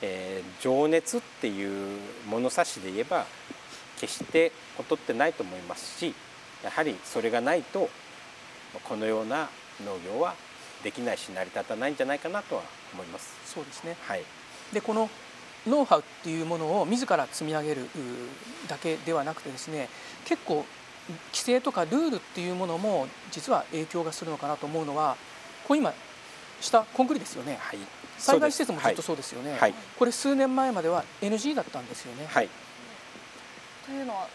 [0.00, 3.26] えー、情熱っていう物差しで言えば
[4.00, 6.14] 決して劣ってないと思いますし
[6.62, 7.88] やはりそれがないと
[8.84, 9.48] このような
[9.84, 10.34] 農業は
[10.82, 13.36] できないし成り立たないんじゃないかなとは思います。
[13.44, 14.22] そうですね、はい、
[14.72, 15.08] でこの
[15.66, 17.88] ノウハウっていうものを自ら積み上げる
[18.68, 19.88] だけではなくてですね
[20.24, 20.64] 結構
[21.32, 25.16] 規制とかルールっていうものも実は影響がするのかなと思うのは
[25.66, 25.92] こう今
[26.60, 27.78] 下コンクリですよね、はい、
[28.18, 32.26] 災害施設もずっとそうですよね、はい、これ数年前までは NG だったんですよね。
[32.28, 32.48] はい、
[33.88, 34.28] というのは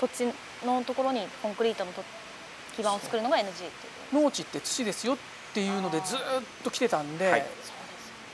[0.00, 0.24] 土地
[0.64, 1.92] のところにコンクリートの
[2.74, 3.68] 基盤を作るのが NG ってい
[4.18, 4.22] う。
[4.22, 5.16] 農地って土ですよっ
[5.52, 6.18] ていうのでずっ
[6.64, 7.46] と来てたんで、はい、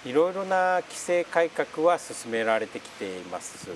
[0.04, 3.68] いろいろな規制改革は進められてきています。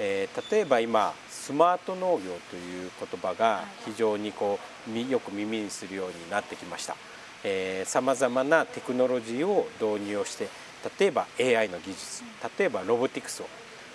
[0.00, 6.94] えー、例えば今スマート農業という言葉が非常にこうよく耳にするようになってきました。
[7.84, 10.48] さまざまなテクノロジーを導入をして
[10.98, 12.22] 例えば AI の技術
[12.58, 13.46] 例えばロボティクスを。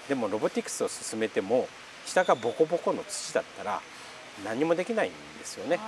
[0.08, 1.68] でもロボティクスを進めても
[2.06, 3.82] 下がボコボコの土だったら
[4.46, 5.84] 何もできないんですよね、は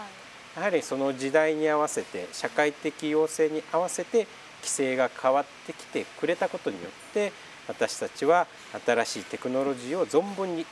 [0.57, 4.27] い、やはりその時代に合わせて社会的要請に合わせて
[4.61, 7.31] 規制が変わってきてくれたことによって
[7.67, 8.47] 私たちは
[8.85, 10.65] 新しいテクノロジーを存分に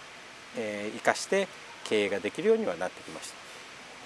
[0.57, 1.47] えー、生かして
[1.83, 3.35] 経営ができるようにはなってきました。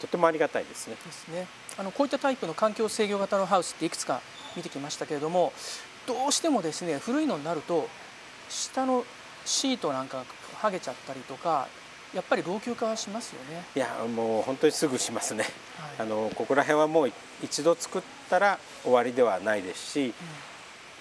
[0.01, 0.95] とてもありがたいですね。
[1.05, 1.47] ですね。
[1.77, 4.21] あのこういったタイプの環境制御型のハウスっていくつか
[4.55, 5.53] 見てきましたけれども
[6.07, 7.87] どうしてもですね古いのになると
[8.49, 9.05] 下の
[9.45, 10.25] シートなんか
[10.61, 11.67] 剥げちゃったりとか
[12.13, 13.63] やっぱり老朽化はしますよね。
[13.75, 15.43] いやもう本当にすぐしますね、
[15.97, 17.11] はい、あのここら辺はもう
[17.43, 20.13] 一度作ったら終わりではないですし、うん、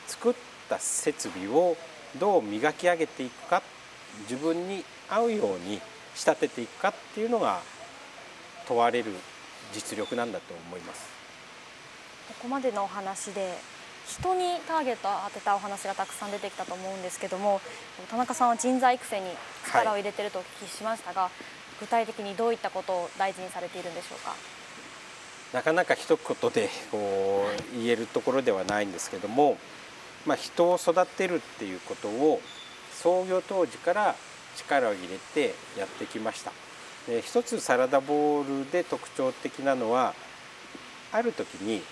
[0.07, 0.35] 作っ
[0.69, 1.77] た設備を
[2.19, 3.62] どう磨き上げていくか
[4.23, 5.81] 自分に合うように
[6.14, 7.61] 仕立てていくかっていうのが
[8.66, 9.12] 問われる
[9.73, 11.07] 実力なんだと思います。
[12.29, 13.57] ここまでのお話で
[14.09, 17.61] 人にターゲットを当てたお話がたくさん出てきたと思うんですけども
[18.11, 19.27] 田中さんは人材育成に
[19.66, 21.31] 力を入れてるとお聞きしましたが、はい、
[21.81, 24.35] 具体的にどういったことを大事にされているんでしょうか？
[25.53, 29.59] なかなか一言でこう言えるところではないんですけども、
[30.27, 32.40] まあ、人を育てるっていうことを
[32.92, 34.16] 創業当時から
[34.57, 36.53] 力を入れてやってきました。
[37.07, 40.14] で一つサラダボウルで特徴的なのは
[41.12, 41.83] ある時に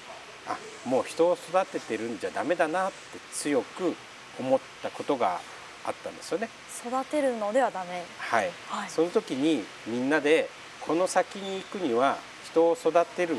[0.47, 2.97] あもう人を育ててるんじゃダメだなって
[3.33, 3.95] 強く
[4.39, 5.41] 思ったことが
[5.85, 6.49] あったんですよね。
[6.87, 8.05] 育てるのではダメ。
[8.19, 10.49] はい、はい、その時にみんなで
[10.81, 13.37] この先に行くには人を育てる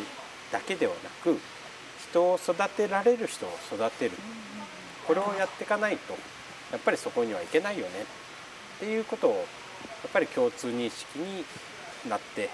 [0.52, 1.40] だけではなく
[2.10, 4.12] 人を育てられる人を育てる。
[5.08, 6.14] これをやっていかないと
[6.72, 8.06] やっぱりそこにはいけないよね。
[8.78, 9.38] っていうことをや
[10.08, 11.46] っぱり共通認識に
[12.10, 12.50] なって、はい、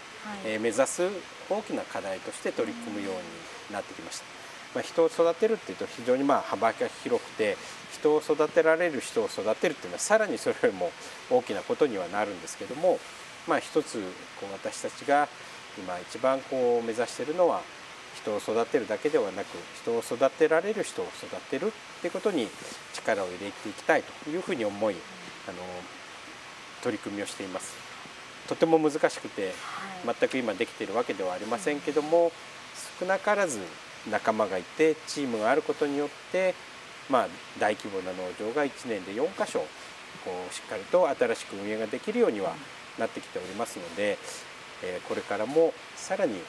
[0.46, 1.04] え、目指す
[1.50, 4.26] 大きな課題として取り組むようになってきました。
[4.74, 7.58] まあ、人を育てるっていうと非常にまあ幅が広くて
[7.92, 10.92] 人を育てられる人を育てるっていうのはさらにそれよりも
[11.30, 13.00] 大きなことにはなるんですけども、
[13.48, 14.00] まあ、一つ
[14.40, 15.28] こう私たちが
[15.78, 17.62] 今一番こう目指してるのは
[18.16, 22.48] 人を育てるだけではなく人を育てられる人を育てるっていうことに
[22.94, 24.96] 力を入れていきたいというふうに思い
[25.48, 25.58] あの
[26.82, 27.81] 取り組みをしています
[28.52, 29.54] とても難しくて
[30.06, 32.34] 全く今できているわけではありませんけども
[33.00, 33.60] 少なからず
[34.12, 36.54] 仲間がいてチームがあることによって
[37.10, 37.28] まあ
[37.62, 39.66] 大規模な農場が1年で4か所こ
[40.52, 42.54] うしっかりと新しく運営ができるようには
[43.00, 44.18] なってきておりますので、
[44.84, 46.42] えこれからもさらに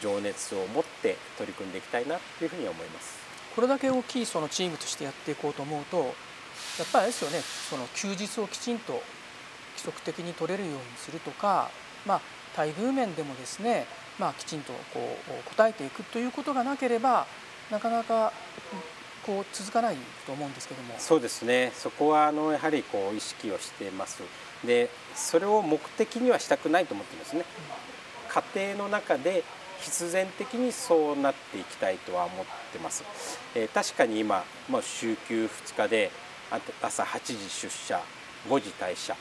[0.00, 3.18] 情熱を持って取り組んでいきたいなというふうに思います。
[3.56, 6.06] これだけ大きいそのチームとしてやっていこうと思うとやっ
[6.92, 9.02] ぱりあれですよねその休日をきちんと
[9.82, 11.70] 規則的に取れるようにするとか、
[12.06, 12.20] まあ、
[12.56, 13.86] 待遇面でもですね、
[14.18, 17.26] まあ、きちんとこう答えていくということがなければ
[17.70, 18.32] なかなか
[19.26, 20.94] こう続かないと思うんですけども。
[20.98, 21.72] そうですね。
[21.74, 24.22] そこはあのやはりこう意識をしています。
[24.64, 27.44] でそれを目的にはしたくないと思ってますね、
[28.54, 29.42] 家庭の中で
[29.80, 33.02] 必然的にそうなっていきたいとは思ってます、
[33.56, 36.12] えー、確かに今、まあ、週休2日で
[36.80, 38.00] 朝8時出社
[38.48, 39.16] 5時退社、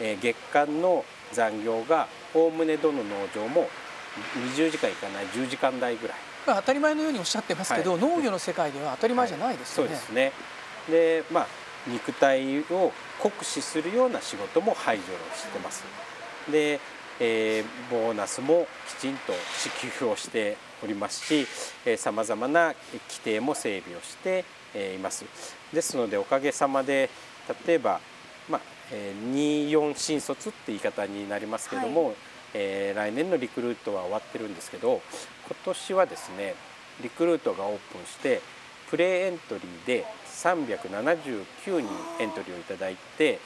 [0.00, 3.04] えー、月間の残業がおおむねどの農
[3.34, 3.68] 場も
[4.54, 10.32] 20時間いかない10時間台ぐらい、まあ、当たり前のようにおっしゃってますけど、はい、農業の世界では当たり前じゃないですよね、はい、そうですね。
[10.90, 11.46] でまあ
[11.88, 15.04] 肉体を酷使するような仕事も排除
[15.36, 15.84] してます。
[16.50, 16.80] で、
[17.20, 21.46] えー、ボーナスもきちんと支給をしておりますし
[21.96, 22.74] さまざまな
[23.08, 24.44] 規定も整備をして
[24.94, 25.24] います。
[25.72, 27.08] ですのでおかげさまで
[27.66, 28.00] 例えば、
[28.48, 32.16] まあ、24新卒って言い方になりますけども、はい、
[32.54, 35.00] えー、来年のリクルートは終わってるんですけど
[35.46, 36.54] 今年はですね
[37.02, 38.40] リクルートがオープンして
[38.90, 40.04] プレーエントリーで
[40.36, 41.88] 379人
[42.20, 43.40] エントリーをいただいて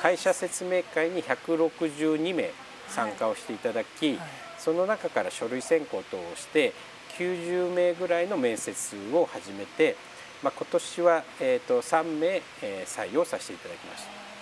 [0.00, 2.50] 会社説明会に162名
[2.88, 6.72] 参加をしていただき、はいはい、その中から書類選考等をして
[7.18, 9.96] 90名ぐらいの面接を始めて、
[10.42, 14.33] まあ、今年は、えーと、3名、えー、採用させていただきました。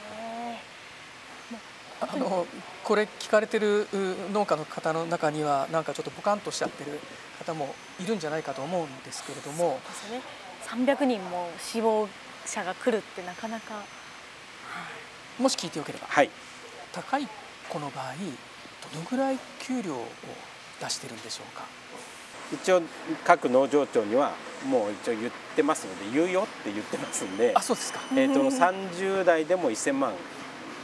[2.11, 2.47] あの
[2.83, 3.87] これ聞かれてる
[4.33, 6.99] 農家の方の中にはなんかちょっとポカンとしちゃってる
[7.39, 9.81] 方もいるんじゃないかと思うんですけれども。
[9.85, 10.95] そうですね。
[10.95, 12.09] 300人も死亡
[12.47, 13.83] 者が来るってなかなか、は
[15.39, 16.31] い、もし聞いてよければ、はい、
[16.93, 17.29] 高い
[17.69, 18.15] 子の場合
[18.93, 20.07] どのぐらい給料を
[20.81, 21.65] 出してるんでしょうか？
[22.53, 22.83] 一応
[23.25, 24.33] 各農場長には
[24.67, 27.53] もう一応言ってますので言うよって言ってますんで。
[27.55, 30.13] あそうですか、えーと、30代でも1000万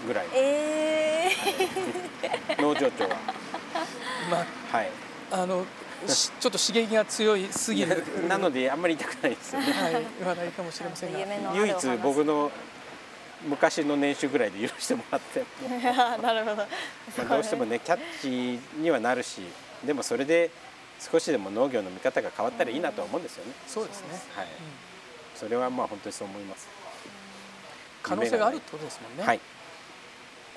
[0.07, 3.17] ぐらい、えー、農場長は。
[4.31, 4.91] まあ、はい
[5.31, 5.65] あの
[6.07, 12.53] ちょっと刺激が強いすぎる なのであんまり言いたくないですよね、はい、言わないかもしれませんが唯一僕の
[13.43, 15.45] 昔の年収ぐらいで許してもらって
[16.23, 16.67] なるほど、ま
[17.19, 19.43] あ、どうしてもねキャッチにはなるし
[19.85, 20.51] でもそれで
[21.01, 23.53] 少しでも農業の見方が変わったらいいなと思うんですよね。
[23.67, 24.21] そうですね。
[24.35, 24.47] はい。
[24.47, 24.51] うん、
[25.37, 26.67] それはまあ本当にそう思います。
[28.03, 29.23] 可能性があるってことですもんね。
[29.25, 29.41] はい。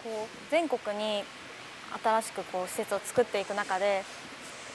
[0.04, 1.24] こう全国に
[2.04, 4.04] 新しくこう施設を作っていく中で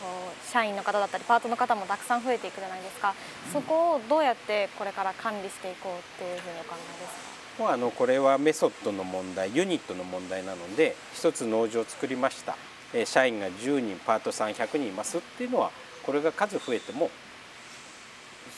[0.00, 3.14] こう社員の方だったりパートの方もたくさん増えていくじゃないですか、
[3.52, 7.62] そこをどうやってこれから管理していこうっていうふうにお考えですか？
[7.62, 12.56] もうあのこれはメソッドの問題ユニットの問題なので一つ農場を作りました。
[13.04, 15.70] 社員が10人パートさん100人いますっていうのは
[16.04, 17.10] これが数増えても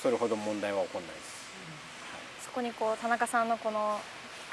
[0.02, 1.50] それほど問題は起こらないです、
[2.38, 3.98] うん、そこにこう田中さんのこの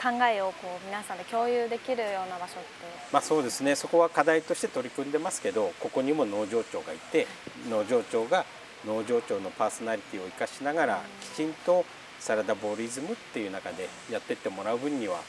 [0.06, 2.86] 考えをこう皆さんで共有できるような場所って。
[3.12, 3.74] まあそうですね。
[3.76, 7.26] そこは課題として取り組んでますけどここにも農場長がいて
[7.68, 8.46] 農場長が
[8.86, 11.86] 農場長のパーソナリティを生かしながらきちんと
[12.20, 15.24] サラダボーリズムっていう中でやってってもらう分には好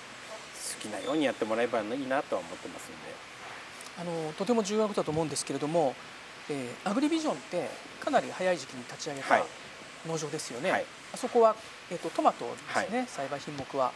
[0.79, 3.17] きなようにやってもらえばいいなとは思ってますんで。
[3.99, 5.95] あのとても重要なことだと思うんですけれども、
[6.51, 9.39] えー、アグリビジョンってかなり早い時期に立ち上げた
[10.07, 10.85] 農場ですよね、はい、
[11.15, 11.57] あそこは、
[11.91, 13.93] えーと、トマトですね、はい、栽培品目は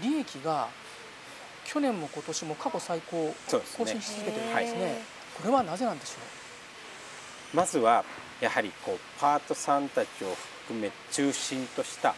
[0.00, 0.68] 利益が
[1.64, 3.34] 去年も今年も過去最高を
[3.76, 5.02] 更新し続けてるんですね、ね、
[5.40, 6.14] これはなぜなんでしょ
[7.52, 7.56] う？
[7.56, 8.04] まずは
[8.40, 10.34] やはりこうパートさんたちを
[10.64, 12.14] 含め中心とした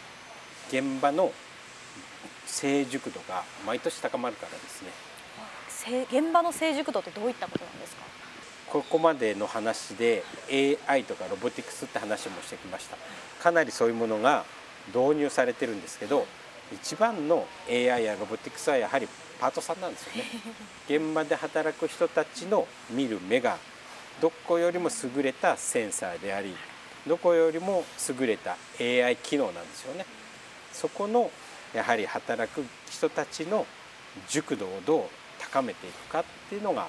[0.69, 1.31] 現場の
[2.45, 4.91] 成熟度が毎年高まるからですね。
[6.11, 8.03] 現場の成熟度ってどういったことなんですか？
[8.69, 10.23] ここまでの話で
[10.87, 12.97] AI とかロボティクスって話もしてきました。
[13.41, 14.45] かなりそういうものが
[14.93, 16.25] 導入されてるんですけど
[16.71, 19.07] 一番の AI やロボティクスはやはり
[19.39, 20.23] パートさんなんですよね。
[20.87, 23.57] 現場で働く人たちの見る目が
[24.21, 26.55] どこよりも優れたセンサーであり
[27.07, 27.83] どこよりも
[28.19, 30.05] 優れた AI 機能なんですよね。
[30.71, 31.31] そこの
[31.73, 33.65] やはり働く人たちの
[34.29, 35.03] 熟度をどう
[35.39, 36.87] 高めていくかっていうのが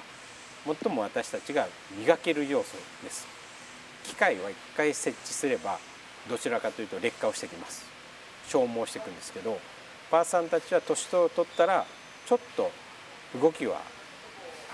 [0.65, 1.67] 最も私たちが
[1.97, 3.25] 磨ける要素です。
[4.03, 5.79] 機械は一回設置すれば
[6.29, 7.85] どちらかというと劣化をしてきます。
[8.47, 9.59] 消耗していくんですけど
[10.13, 11.87] ばあさんたちは年を取ったら
[12.27, 12.69] ちょっと
[13.41, 13.81] 動きは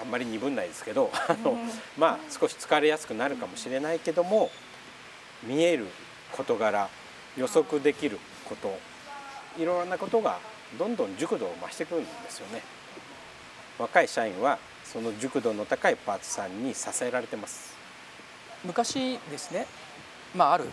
[0.02, 1.58] あんまり鈍んないですけど あの、
[1.98, 4.52] まあ少し疲れやすくなるかもしれないけども
[5.44, 5.88] 見える
[6.34, 6.90] 事柄
[7.38, 8.78] 予測できること
[9.58, 10.40] いろんなことが
[10.78, 12.62] どんどん熟度を増してくるんですよね。
[13.78, 17.74] 若い社員はその熟度の高いパーツさんに支えられてます
[18.66, 19.68] 昔ですね、
[20.36, 20.66] まあ、ある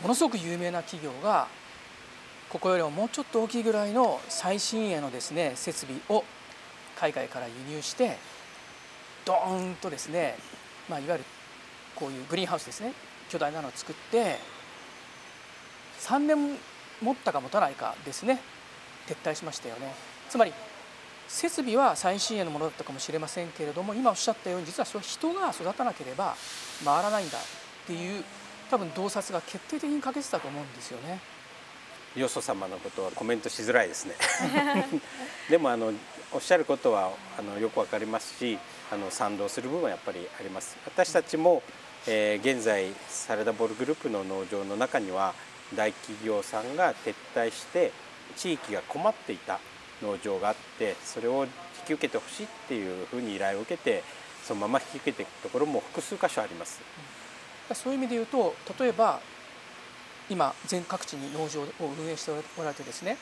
[0.00, 1.48] ものすごく有名な企業が
[2.56, 6.24] ここよりももうちょっと大きいぐらいの最新鋭のですね設備を
[6.98, 8.16] 海外から輸入して
[9.26, 10.38] ドーンとですね、
[10.88, 11.24] まあ、いわゆる
[11.94, 12.94] こういうグリーンハウスですね
[13.28, 14.38] 巨大なのを作って
[16.00, 16.56] 3年
[17.02, 18.40] 持ったか持たないかですね
[19.06, 19.92] 撤退しましたよね
[20.30, 20.52] つまり
[21.28, 26.34] 設備は最新鋭のものだったかもしれませんけれども今おっしゃったように実はそれ人が育たなければ
[26.82, 27.40] 回らないんだっ
[27.86, 28.24] ていう
[28.70, 31.35] 多分洞察が決定的に欠けてたと思うんですよね。
[32.16, 34.14] よそ様のことはコメントしづらいですね。
[35.50, 35.92] でもあの
[36.32, 38.58] おっしゃることはあのよくわかりますし
[38.90, 40.76] あの賛同する部分はやっぱりあります。
[40.86, 41.62] 私たちも、
[42.06, 45.34] えー、現在サラダボールグループの農場の中には
[45.74, 47.92] 大企業さんが撤退して
[48.36, 49.60] 地域が困っていた
[50.02, 51.50] 農場があってそれを引
[51.86, 54.02] き受けてほしいっていうふうに依頼を受けて
[54.42, 56.80] そのまま引き受けていくところも複数箇所あります。
[57.74, 59.20] そういう意味で言うと例えば
[60.30, 61.66] 今全各地に農場を
[61.98, 63.16] 運営しておられてですね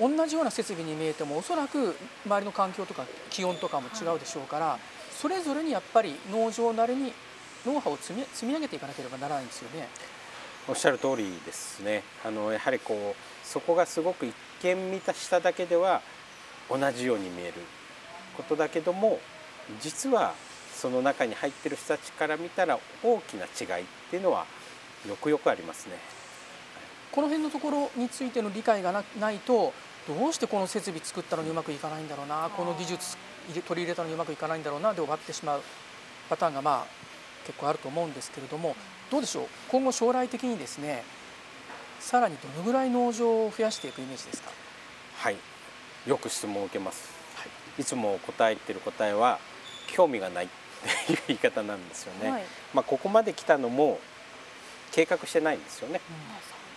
[0.00, 1.94] 同じような設備に見えてもおそらく
[2.26, 4.78] 周りの環境とか気温とかも違うでしょうから、
[5.10, 7.12] それぞれにやっぱり農場なりに
[7.66, 9.88] ノウハウを積み積み上げていかなければならないんですよね。
[10.66, 12.02] おっしゃる通りですね。
[12.24, 16.00] あのやはりこうそこがすごく一見見たしただけでは
[16.70, 17.52] 同じように見える
[18.36, 19.20] ことだけども
[19.80, 20.34] 実は
[20.74, 24.46] その中に入ってる人たちから見たら大きな違いっていうのは
[25.06, 26.21] よくよくありますね。
[27.12, 29.72] この辺のところについての理解がないと
[30.08, 33.16] どうしてこの設備作ったのにうまくいかないんだろうなこの技術
[33.66, 35.62] 取り入れたのにうまくいかないんだろうなで終わってしまう
[36.28, 36.86] パターンがまあ
[37.46, 38.74] 結構あると思うんですけれども
[39.10, 39.46] どうでしょう？
[39.68, 41.04] 今後将来的にですね
[42.00, 44.50] さらにどのぐらい農場を増やしていくイメージですか？
[45.18, 45.36] はい。
[46.06, 47.44] よく質問を受けます、は
[47.78, 49.38] い、いつも答えてる答えは
[49.86, 50.48] 興味がない っ
[51.06, 52.44] ていう言い方なんですよね、はい、
[52.74, 54.00] まあここまで来たのも
[54.90, 56.16] 計画してないんですよね、うん、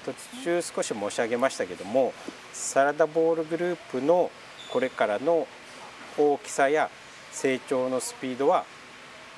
[0.06, 2.14] 途中少し申し上げましたけども
[2.54, 4.30] サラダボールグループの
[4.72, 5.48] これからの
[6.18, 6.90] 大きさや
[7.32, 8.66] 成長のスピードは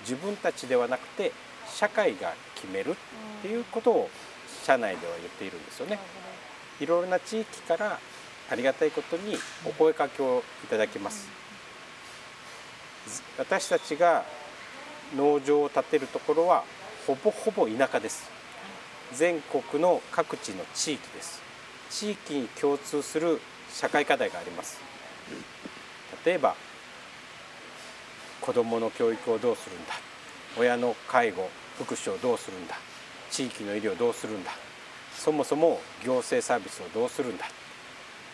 [0.01, 1.31] 自分たちではなくて
[1.73, 2.95] 社会が決めるっ
[3.41, 4.09] ていうことを
[4.63, 5.99] 社内では言っているんですよね。
[6.79, 7.99] いろいろな地域から
[8.49, 11.29] ありがたいことにお声かけをいただきます。
[13.37, 14.23] 私たちが
[15.15, 16.63] 農場を建てるところは
[17.05, 18.36] ほぼほぼ田舎です。
[19.13, 21.41] 全国の各地の地域です。
[21.89, 23.39] 地域に共通する
[23.71, 24.79] 社会課題があります。
[26.25, 26.55] 例えば
[28.41, 29.93] 子どもの教育をどうするんだ。
[30.57, 32.75] 親の介護福祉をどうするんだ。
[33.29, 34.51] 地域の医療をどうするんだ。
[35.15, 37.45] そもそも行政サービスをどうするんだ。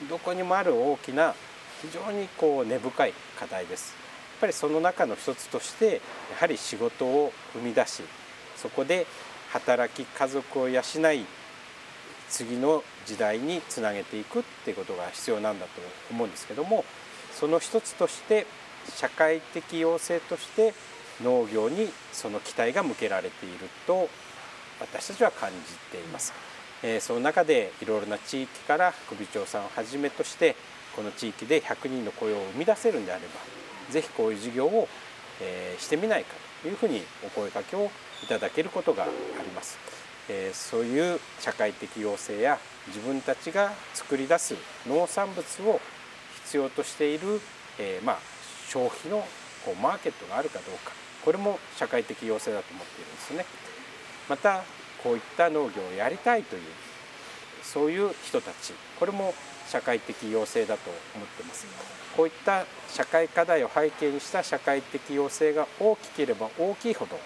[0.09, 1.33] どこにもある大きな
[1.81, 3.93] 非常にこう根深い課題です。
[4.33, 6.01] やっぱりその中の一つとして
[6.31, 8.03] やはり仕事を生み出し
[8.57, 9.05] そこで
[9.53, 11.25] 働き家族を養い
[12.29, 15.71] 次の時代につなげていくっていうことが必要なんだと
[16.09, 16.83] 思うんですけども
[17.31, 18.47] その一つとして
[18.95, 20.73] 社会的要請として
[21.23, 24.09] 農業にその期待が向けられていると
[24.79, 26.33] 私たちは感じています。
[26.81, 30.55] え、その中でいろいろな地域から副長さんをはじめとして
[30.95, 33.33] この地域で100人の雇用を生み出せるんであれば
[33.89, 34.87] 是非こういう事業を、
[35.39, 37.89] え、してみないかというふうにお声かけを
[38.23, 39.77] いただけることがあります。
[40.29, 42.57] えー、そういう社会的要請や
[42.87, 44.55] 自分たちが作り出す
[44.87, 45.81] 農産物を
[46.45, 47.41] 必要としている、
[47.77, 48.19] えー、まあ、
[48.69, 49.17] 消費の
[49.65, 50.93] こうマーケットがあるかどうか
[51.25, 53.45] これも社会的要請だと思っているんですね。
[54.29, 54.63] また
[55.03, 56.61] こういった農業をやりたいという
[57.61, 59.33] そういう人たちこれも
[59.67, 61.65] 社会的要請だと思ってます
[62.15, 67.17] こういった社会課題を背景にした社会的要請が大きければ大きいほど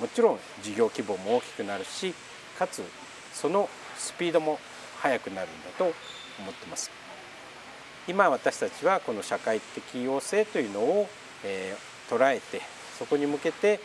[0.00, 2.14] もちろん事業規模も大きくなるし
[2.58, 2.82] かつ
[3.32, 4.58] そのスピードも
[5.00, 5.92] 速くなるんだと思
[6.50, 6.90] ってます。
[8.08, 11.08] 今私たちはこの社会的要請というのを、
[11.44, 12.60] えー、捉えて
[12.98, 13.80] そこに向けて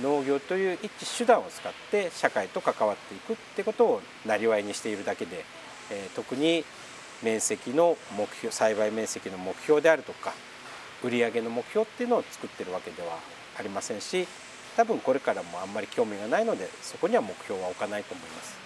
[0.00, 5.44] 農業という一致手段を使って社会と関わっていくってことをなりわいにしているだけで、
[5.90, 6.64] えー、特に
[7.22, 10.32] 面積の目標栽培面積の目標であるとか
[11.02, 13.18] 売上の目標っていうのを作ってるわけでは
[13.58, 14.26] ありませんし
[14.76, 18.56] 多分これからもあんまり興味がないのでそこには目標は置かないと思います。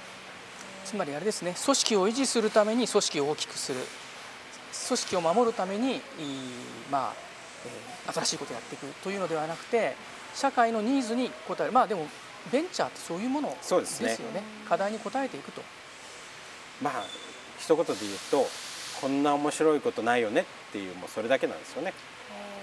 [0.85, 3.81] つまりあれですね組織を維持するために組織を大きくする。
[4.89, 6.01] 組織を守るために
[6.91, 7.15] まあ、
[8.07, 9.95] えー、新しいことをやっていくというのではなくて
[10.35, 11.73] 社会のニーズに応える。
[11.73, 12.07] まあでも
[12.51, 15.63] ベンチャーってそういうものですよね、ね、課題に応えていくと。
[16.83, 17.05] まあ
[17.59, 18.49] 一言で言うと
[19.01, 21.93] こんな面白いことないよねっていうもうそれだけなんですよね。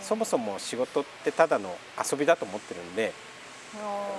[0.01, 1.77] そもそも仕事ってただの
[2.11, 3.13] 遊びだと思ってるんで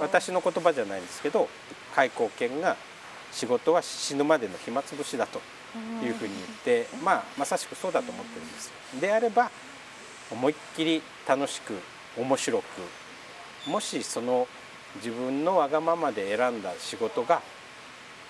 [0.00, 1.48] 私の言葉じゃないんですけど
[1.94, 2.76] 開口犬が
[3.32, 5.40] 仕事は死ぬまでの暇つぶしだと
[6.04, 6.34] いうふうに
[6.64, 9.50] 言って、まあ、まさしくそうだと思ってるんですであれば
[10.30, 11.74] 思いっきり楽しく
[12.16, 12.64] 面白く
[13.70, 14.46] もしその
[14.96, 17.42] 自分のわがままで選んだ仕事が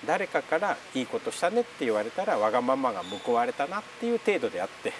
[0.05, 4.93] 誰かからいいことしたねって言われたらわがままが報われたなっていう程度であって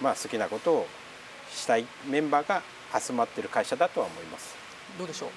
[0.00, 0.86] まあ好きなことを
[1.52, 2.62] したいメンバーが
[2.98, 4.59] 集まってる会社だとは思います
[4.98, 5.30] どうでしょう？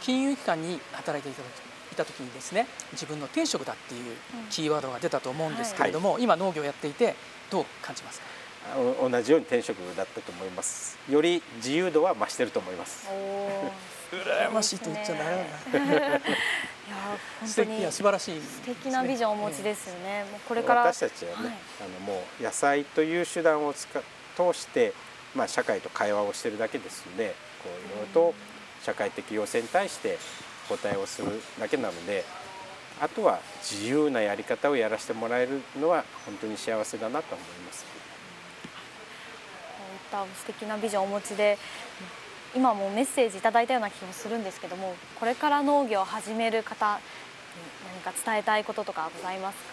[0.00, 1.48] 金融機関に働いていただ
[1.92, 4.16] いた時にですね自分の転職だっていう
[4.48, 7.14] キーワードが出たと思うんですけれども、はい、今農業やっていて
[7.50, 8.26] どう感じますか？
[8.76, 10.98] 同じように転職だったと思います。
[11.10, 13.08] より自由度は増してると思います。
[14.12, 15.24] 羨ましいと言っちゃな。
[15.24, 16.20] んだいや
[17.40, 23.88] 本当にいや素晴らしい、素敵なビジョンをお持ちですよね、もうこれから私たちはね、はい、あのもう野菜という手段を使
[24.36, 24.92] 通して
[25.34, 28.34] まあ、社会と会話をしてるだけですのでこういろいろと
[28.90, 30.18] 社会的要請に対して
[30.68, 31.28] 答えをする
[31.60, 32.24] だけなので
[33.00, 37.84] あとは自由なやり方をやらせてもらえるのは本当に幸せだなと思います。
[37.84, 37.90] こ
[39.92, 41.56] ういった素敵なビジョンをお持ちで
[42.54, 47.02] 今もメッセージいただいたような気もするんですけどもこれから農業を始める方に
[48.04, 49.64] 何か伝えたいこととかございますか？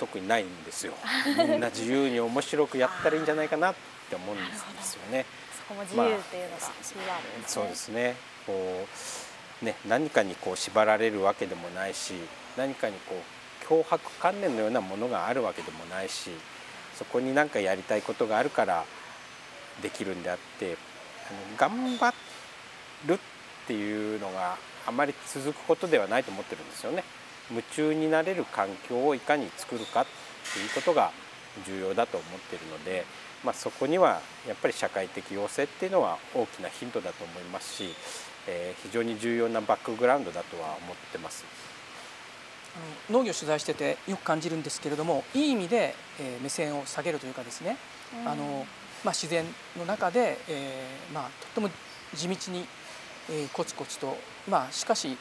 [0.00, 0.94] 特にないんですよ
[1.36, 3.74] みんな自由に面白くやったらいいんじゃないかなっ
[4.08, 4.44] て思うんで
[4.82, 5.26] すよね。
[5.68, 7.46] そこも自由っていうのがキーワードですね。
[7.46, 8.16] そうですね
[8.46, 8.86] こ
[9.62, 12.14] うね何かにこう縛られるわけでもないし
[12.56, 16.30] 何かにこう脅迫観念のようなものがあるわけでもないし
[16.94, 18.84] そこに何かやりたいことがあるから
[19.82, 20.76] できるんであって
[21.58, 22.14] 頑張
[23.06, 23.18] るっ
[23.66, 24.56] ていうのが
[24.86, 27.04] あまり続くことではないと思ってるんですよね。
[27.50, 30.06] 夢中になれる環境をいかに作るかっ
[30.52, 31.12] ていうことが
[31.66, 33.04] 重要だと思っているので、
[33.44, 37.94] まあ、そこにはやっぱり社会的要請っていうのは大きなヒントだと思いますし、
[38.46, 41.44] えー、非常に重要なバックグラウンドだとは思ってます。
[43.10, 47.76] 農業取材しててよく感じるんですけれどもいい意味で、えー、目線を下げるというかですね、
[48.24, 48.66] あの
[49.04, 49.44] まあ、自然
[49.76, 51.70] の中で、えーまあ、とっても
[52.14, 52.66] 地道に、
[53.30, 54.16] えー、コツコツと、
[54.48, 55.14] まあ、しかし、えー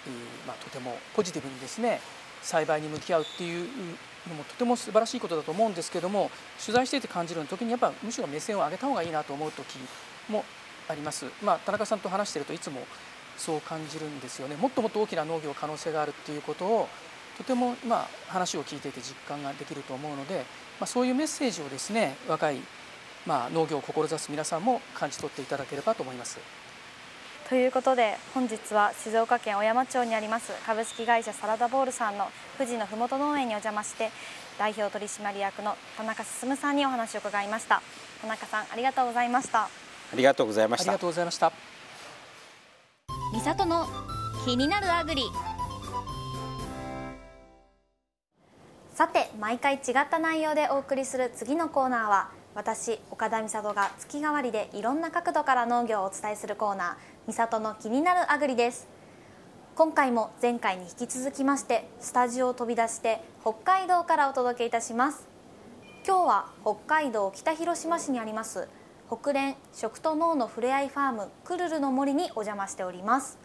[0.47, 1.99] まあ、とてもポジティブにですね
[2.41, 3.67] 栽培に向き合うっていう
[4.27, 9.77] のもとても素晴らしいことだと思うんですけども取材していて感じる時にやっぱむしろ目線を上げた方がいいなと思う時
[10.29, 10.43] も
[10.89, 11.25] あります。
[11.43, 12.81] まあ、田中さんと話してるといつも
[13.37, 16.89] そう感じるんですよねもっともっと大きな農業可能性があるっていうことを
[17.37, 20.37] とても、ま、話を聞いていて実感ができると思うので、
[20.79, 22.57] まあ、そういうメッセージをですね若い
[23.27, 26.39] まあ、農業を志す皆さんも感じ取っていただければと思います。
[27.49, 32.27] ということで本日は静岡県小山町にあります株式会社サラダボールさんの
[32.57, 34.09] 富士のふもと農園にお邪魔して
[34.59, 37.81] 代表取締役の田中進さんにお話を伺いました。
[38.21, 39.63] 田中さんありがとうございました。
[39.63, 39.69] あ
[40.15, 40.91] りがとうございました。
[40.91, 41.53] ありがとうございました。
[43.31, 43.85] 三里の
[44.43, 45.23] 気になるアグリ。
[48.93, 58.87] さて毎回違った内容でお送りする次のコーナーは私岡田美里が月替わりでいろんな角度から農業をお伝えするコーナー「美里の気になるアグリ」です。
[59.75, 65.27] 今回も前回に引き続きましてスタジオを飛び出して北海道からお届けいたします。
[66.07, 68.69] 今日は北海道北広島市にあります
[69.09, 73.37] 北連食と脳のふれあいファームクルルの森にお邪魔しております。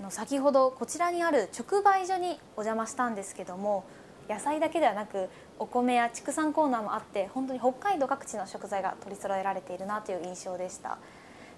[0.00, 3.84] あの先ほどこちらにある直売所にお邪魔したんですけども
[4.26, 10.96] 野菜だけではなくお米や畜産コーナーもあって本当に北海道各地の食材が取り揃えられているなという印象でした。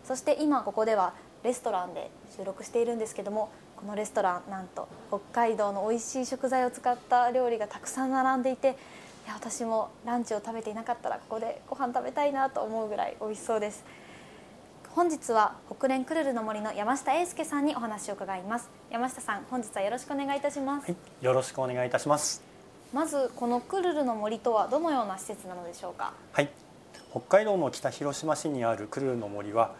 [0.02, 1.14] そして今ここでは
[1.45, 8.76] レストランで収録しているんですけどもこのレストランなんと北海道の美味しい食材を使った料理がたくさん並んでいて
[9.26, 13.84] いや私もランチを食べていなかったらここでご飯食べたいなと思うぐらい美味しそうです。
[14.90, 18.70] 本日は北連クルルの森の山下英介さんにお話を伺います。
[18.90, 22.42] 山下さん本日はよろしくお願いいたします、はい、よろしくお願いいたします。
[22.92, 26.12] まずこのクルルの森とはどのような施設なのでしょうか？
[26.32, 26.49] はい
[27.11, 29.74] 北海道の北広島市にあるクルルの森は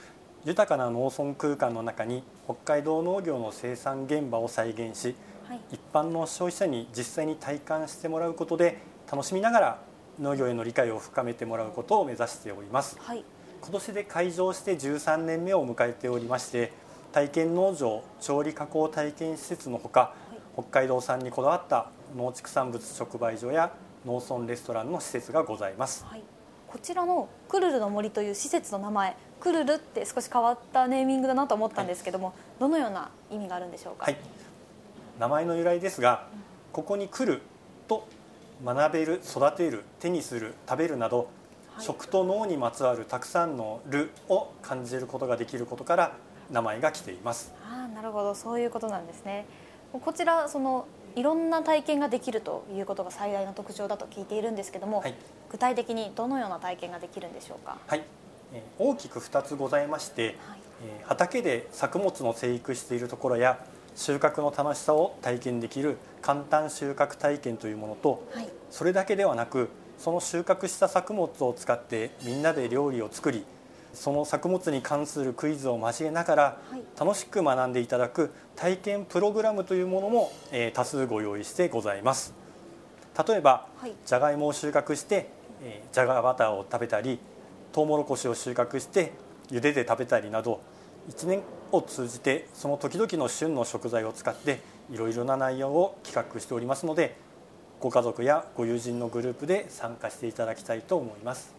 [0.45, 5.15] 豊かな農村空間の中に北海道農業の生産現場を再現し、
[5.49, 8.79] はい、一般の消費者に実際に体感してもらうことで
[9.11, 9.79] 楽しみながら
[10.21, 13.25] 農業への理解を深めてもらうことを目指しております、はい、
[13.63, 16.73] 今年で開場して13年目を迎えておりまして
[17.13, 23.73] 体験農場調理加工体験施設のほか、はい、北海道産にこだわった農畜産物直売所や
[24.05, 26.23] 農村レストランの施設がございます、はい、
[26.67, 34.17] こちらのクルルの森という施設の名前クルルって少し変わったネーミングだなと思ったんですけども、はい、どのような意味があるんでしょうか、はい、
[35.19, 36.27] 名前の由来ですが、
[36.73, 37.43] ここに来る
[37.87, 38.09] と
[38.65, 41.29] 学べる育てる手にする食べるなど、
[41.79, 46.13] 食と脳にまつわるたくさんの「る」を感じることができることから
[46.51, 47.53] 名前が来ています。
[47.71, 48.35] あなるほど。
[48.35, 49.45] そういうことなんですね。
[49.93, 50.87] こちらその
[51.17, 55.15] いろんな体験ができるということが最大の特徴だと聞いているんですけども、はい、
[55.51, 57.77] 具体的にどのような体験ができるんでしょうか？
[57.87, 58.05] はい、え
[58.79, 63.59] 大きく2つございまして、はい、え畑で作物の生育しているところや
[63.97, 73.45] 収穫の楽しさを体験できる簡単収穫体験というものと、はい、それだけではなくその収穫した作物を使ってみんなで料理を作り
[73.95, 76.59] その作物に関するクイズを交えながら
[76.99, 82.35] 楽しく学んでいただく体験プログラムというものも、え多数ご用意してございます。
[83.27, 85.29] 例えば、はい、じゃがいもを収穫して、
[85.63, 87.19] えじゃがバターを食べたり
[87.75, 89.13] とうもろこしを収穫して
[89.51, 90.63] 茹でて食べたりなど
[91.11, 94.61] 1年を通じてその時々の旬の食材を使って
[94.91, 97.17] いろいろな内容を企画しておりますので
[97.81, 101.53] ご家族やご友人のグループで参加していただきたいと思います。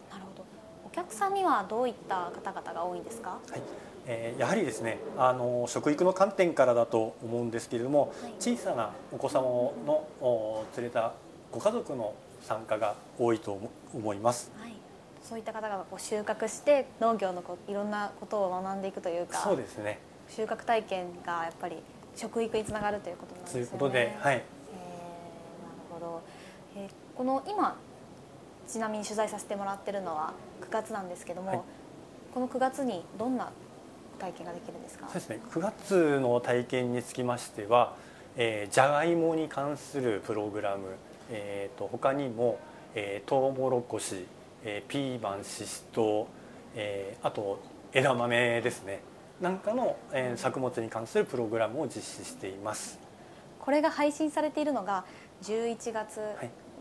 [0.96, 3.60] 客さんにはどういった方々が多いんですか、はい。
[4.06, 11.12] えー、やはりですねあの食育の観点からだと思うんですけれども、はい、小さなお子様の連れた
[11.52, 13.60] ご家族の参加が多いと
[13.92, 14.50] 思います。
[14.58, 14.85] はい
[15.28, 19.98] そういった方がこう収穫して農業のこいろんなことを学んでいくというかそうですね
[20.28, 21.76] 収穫体験がやっぱり
[22.14, 23.66] 食育につながるということなんですね。
[23.66, 24.36] ということで、はい。
[24.36, 24.44] えー、なる
[25.92, 26.22] ほど。
[26.76, 27.76] えー、この今
[28.66, 31.60] ちなみに取材させてもらってるのは9月なんですけども、はい、
[32.32, 33.50] この9月にどんな
[34.18, 35.06] 体験ができるんですか？
[35.06, 35.40] そうですね。
[35.50, 37.94] 9月の体験につきましては、
[38.36, 40.96] えー、じゃがいもに関するプログラム、
[41.30, 42.58] えーと他にも、
[42.94, 44.26] えー、トウモロコシ、
[44.68, 46.26] えー、ピーマン、シシトウ、
[46.74, 47.60] えー、あと
[47.92, 49.00] 枝豆ですね。
[49.40, 52.98] なんかの、えー、作物に関するプログラムを実施しています。
[53.60, 55.04] これが配信されているのが
[55.44, 56.20] 11月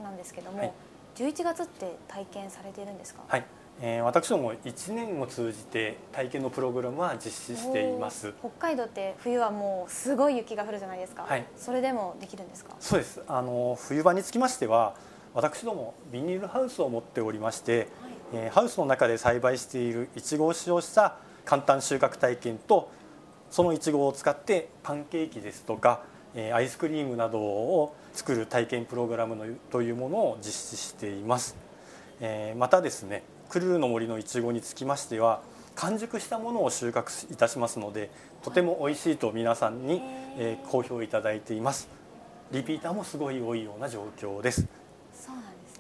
[0.01, 0.67] なんですけども、はい。
[0.67, 3.21] はい、11月って体験されているんですか？
[3.27, 3.45] はい。
[3.81, 8.33] えー、私ども1年を通じて体験のプログラムは実施しています。
[8.39, 12.73] 北海道って冬はもうすごい雪が降るじゃないですか、はい、それでもできるんですか？
[12.79, 13.21] そうです。
[13.27, 14.95] あの冬場につきましては
[15.36, 17.88] 私どもビニールハウスを持っておりまして、はい、
[18.45, 22.89] えー、ハウスの中で栽培しているいちごを使用した簡単収穫体験と
[23.51, 26.03] そのいちごを使ってパンケーキですとか
[26.53, 31.57] アイスクリームなどを作る体験プログラムのというものを実施しています。
[32.55, 35.41] またですねクルーの森のいちごにつきましては
[35.75, 38.09] 完熟したものを収穫いたしますので
[38.41, 40.01] とても美味しいと皆さんに
[40.69, 41.89] 好評いただいています。
[42.51, 44.67] リピーターもすごい多いような状況です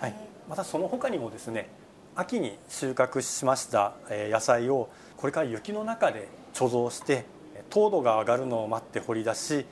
[0.05, 0.15] はい、
[0.47, 1.69] またその他にもですね
[2.15, 7.25] 秋に収穫しました野菜をこれから雪の中で貯蔵して
[7.69, 9.65] 糖度が上がるのを待って掘り出し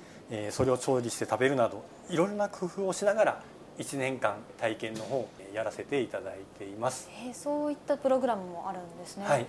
[0.49, 3.43] それを調理して食べるなどいろいろな工夫をしながら
[3.77, 9.45] 1年間体験の方やらせていただいています、えー、そういったプログラムもあるんですね、はい、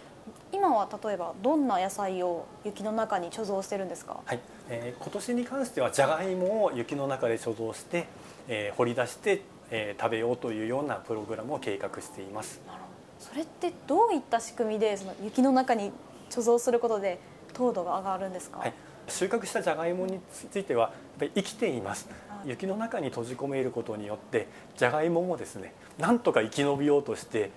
[0.53, 4.41] 今は例えばどんな野菜を雪の中に貯蔵してるんですか、はい。
[4.71, 8.07] えー、今年に関してはじゃがいもを雪の中で貯蔵して、
[8.49, 12.61] えー、掘り出して、えー、食べようというようなプログラムを計画しています。
[13.19, 15.93] それってどういった仕組みでその雪の中に
[16.31, 17.19] 貯蔵することで
[17.53, 18.75] 糖度が上がるんですか、はい、
[19.09, 22.09] 収穫したじゃがいもについてはやっぱり生きています。
[22.45, 27.51] 雪の中に閉じ込めることによってじゃがいももですねなんとか生き延びようとして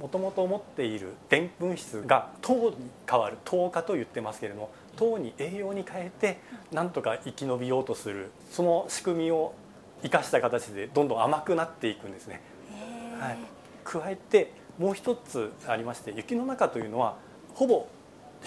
[0.00, 2.76] もともと持っているでんぷん質が糖に
[3.08, 6.40] 変わる糖化と言ってますけれども糖に栄養に変えて
[6.72, 9.54] なんとか生き延びようとするその仕組みを
[10.02, 12.40] 生かした形でどんどん甘くなっていくんですね。
[13.18, 13.38] はい、
[13.84, 17.16] 加えてもう一つありまして雪の中というのは
[17.54, 17.86] ほぼ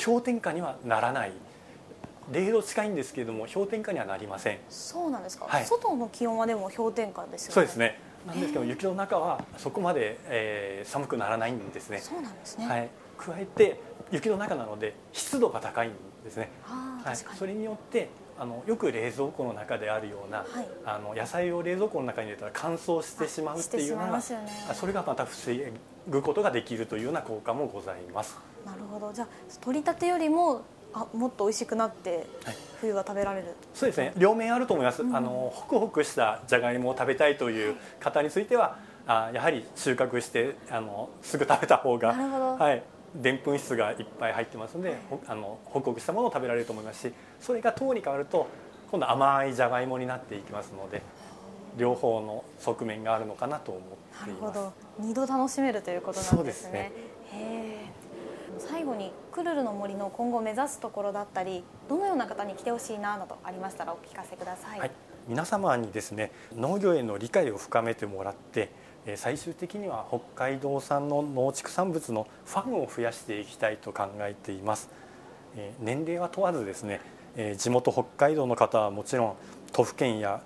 [0.04, 1.34] 氷点下にはならない。
[2.32, 4.60] 0度近いんですけれども氷点下にはなりません。
[4.70, 7.54] そうなんですか、はい、外の気温はでも氷点下ですよね。
[7.54, 8.00] そうですね。
[8.26, 11.98] なんですけど雪の中はそこまで、えー、寒くならないんですね。
[12.00, 13.82] そうなんですね、はい、加えて
[14.12, 15.92] 雪の中なので湿度が高いん
[16.24, 16.50] ですね。
[16.64, 18.08] はい、それによって
[18.40, 24.24] あのよく冷蔵庫の中であるような、はい、あの野菜を冷蔵庫の中に入れたら乾燥してしまうっていうのが、ね、
[24.74, 25.74] それがまた防
[26.08, 28.38] ぐことができるというような効果もございます。
[28.66, 29.14] なるほど。
[29.14, 29.28] じゃあ
[29.62, 30.62] 取り立てよりも
[30.94, 32.28] あもっと美味しくなって
[32.80, 34.14] 冬は食べられる、はい、そうですね。
[34.18, 38.78] 両面あると思います、うん、あのホクホクしたじゃがいもを食べたいという方については、
[39.08, 42.84] あやはり収穫してあのすぐ食べた方がはい
[43.16, 44.98] でんぷん質がいっぱい入ってますので
[45.28, 48.48] あのホクホクしたものを食べられると思いますしそれが糖に変わると
[48.90, 51.02] 今度甘いじゃがいもになっていきますので
[51.78, 53.84] 両方の側面があるのかなと思っ
[54.26, 54.56] ています。
[54.56, 54.74] なるほど。
[55.00, 56.92] 二度楽しめるということなんですね。
[57.32, 57.94] すね。
[58.60, 64.92] 最後にクルルの森の今後目指すところだったりどのような方に来てほしいななどありましたらお聞かせください、はい、
[65.28, 68.70] 皆様にですね農業への理解を深めてもらって
[69.18, 74.90] 最終的には北海道産の農畜産物のファンを増やしていきたいと考えています。
[75.80, 77.02] 年齢は問わずですね
[77.58, 79.36] 地元北海道の方はもちろん
[79.72, 80.42] 都府県や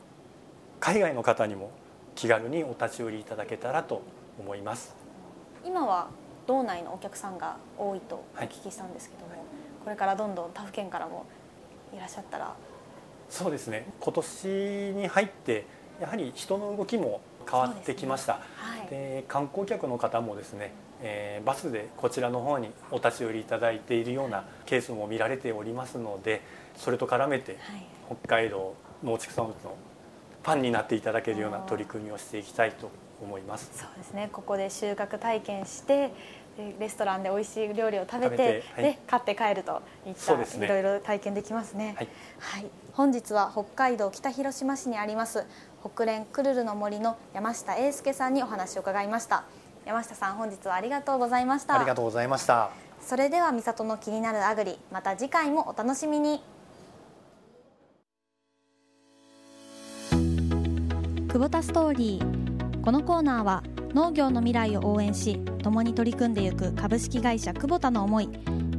[0.79, 1.71] 海外の方にも
[2.15, 4.01] 気軽にお立ち寄りいただけたらと
[4.39, 4.95] 思います。
[5.63, 6.07] 今は
[6.47, 9.39] 道内のお客さんが多いとお聞きしたんですけども、はい、
[9.83, 11.25] これからどんどん他府県からも
[11.93, 12.55] いらっしゃったら。
[13.29, 13.85] そうですね。
[13.99, 14.47] 今年
[14.95, 15.65] に入って
[15.99, 18.41] やはり人の動きも変わってきました、
[18.89, 19.13] で、ね。
[19.15, 20.71] はい、観光客の方もですね、
[21.01, 26.41] えー、バスでこちらの方にお立ち寄りいただいているようなケースも見られておりますので
[26.75, 27.57] それと絡めて
[28.07, 29.75] 北海道農畜産物の
[30.43, 32.89] ファンになっていただけるような取り組みをしていきたいと
[33.21, 33.69] 思います。
[33.73, 34.29] そうですね。
[34.31, 36.11] ここで収穫体験して
[36.79, 42.07] レストランで美味しい料理を食べてはい、で買って帰るといった、ね、いろいろ体験できますね、はい、
[42.39, 45.45] はい、本日は北海道北広島市にあります
[45.83, 49.43] 北連クルルの森の山下英介さんにお話を伺いました。
[49.85, 51.75] 山下さん本日はありがとうございました。
[51.75, 52.71] ありがとうございました。
[52.99, 56.41] それでは美里の気になるアグリまた次回もお楽しみに。
[61.29, 62.81] 久保田ストーリー。
[62.83, 63.63] このコーナーは
[63.93, 68.29] 農業の未来を応援し共に取り組んでいく株式会社久保田の思い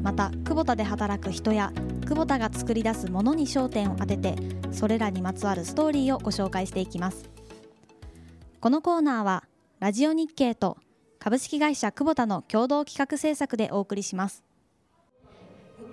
[0.09, 1.71] また久保田で働く人や
[2.07, 4.37] 久保田が作り出すものに焦点を当てて
[4.73, 7.29] それらにまつわるストーリーをご紹介していきます。
[8.59, 9.45] このコーナーは
[9.81, 10.79] ラジオ日経と
[11.19, 14.43] 株式会社久保田の共同企画制作でお送りします。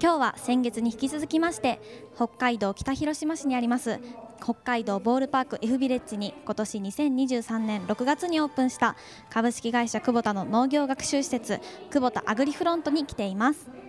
[0.01, 1.81] 今日は先月に引き続きまして
[2.15, 3.99] 北海道北広島市にあります
[4.41, 8.97] 北海道ボールパーク F ビレッジに今年2023年6月にオープンした
[9.29, 11.59] 株式会社久保田の農業学習施設
[11.91, 13.84] 久保田アグリフロントに来ています。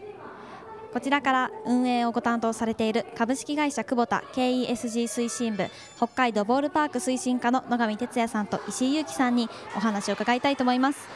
[0.96, 5.66] こちらから運営をご担当されている株式会社久保田 KESG 推進部
[5.98, 11.06] 北海道ボールパーク推進課の野上哲也さんと石井裕樹さんにお話を伺いたいと思います。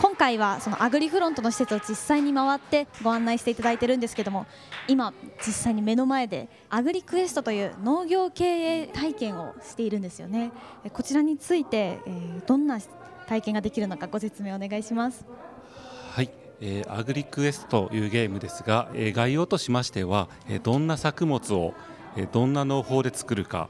[0.00, 4.46] 今回はそのアグリフロントの施設を実際に回ってご案内していただいてるんですけども
[4.86, 5.12] 今
[5.44, 10.52] 実際に目の前でアグリクエストという農業経営体験をしているんですよね。
[10.92, 12.78] こちらについて、え、どんな
[13.26, 15.26] 体験ができるのかご説明お願いします。
[16.12, 16.30] はい、
[16.60, 21.74] えー、アグリクエストというゲームですが、えー、概要としましては、えー、どんな作物を、
[22.16, 23.68] えー、どんな農法で作るか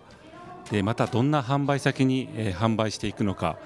[0.70, 3.58] でまたどんな販売先に、えー、販売していくのか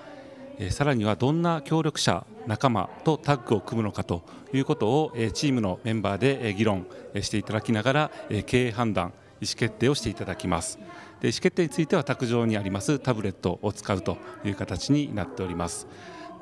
[0.59, 6.87] えさらにはどんな協力者仲間とタッグを組むのかということを、えチームのメンバーで、え議論
[7.21, 10.79] していただきながら、え経営判断意思決定をしていただきます。
[11.21, 15.87] で意思決定については卓上にありますタブレットを使うという形になっております。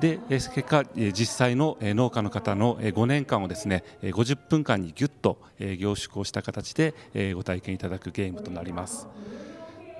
[0.01, 6.94] で結果実際の農家の方の5年間をですね50分間にぎゅっと凝縮をした形で
[7.34, 9.07] ご体験いただくゲームとなります。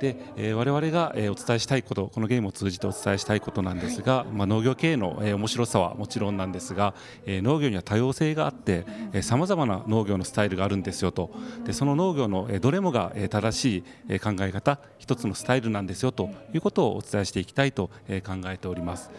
[0.01, 6.94] で、えー、我々が、え、お伝えしたいことこのゲームを通じてお伝えしたいことなんですが、はい、まあ、農業経営の、え、面白さはもちろんなんですが、
[7.26, 8.86] え、農業には多様性があって
[9.20, 11.30] さまざまな農業のスタイルがあるんですよと
[11.64, 19.11] でその農業の、え、どれもが、え、正しい、え、考え方一つのスタイルなんですよということをお伝えしていきたいと、え、考えております。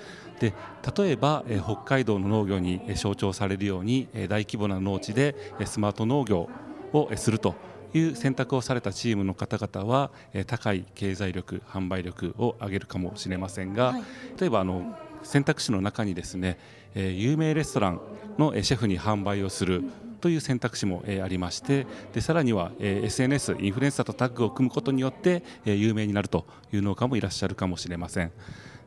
[0.42, 0.56] で
[0.98, 6.50] 例えば、えー、北海道の農業に、えー、象徴されるように、えー、大規模な農地で、えー、スマート農業
[6.94, 7.54] を、えー、すると
[7.94, 14.04] いう選択をされたチームの方々は、え高い経済力販売力を上げるかもしれませんが、はい、
[14.39, 16.58] 例えばあの選択肢の中にですね、
[16.96, 18.02] え有名レストラン
[18.38, 19.84] のシェフに販売をする
[20.22, 28.32] という選択肢も、えありましてでさらには、え SNS インフルエンサーとタッグを組むことによって、え有名になるという農家もいらっしゃるかもしれません。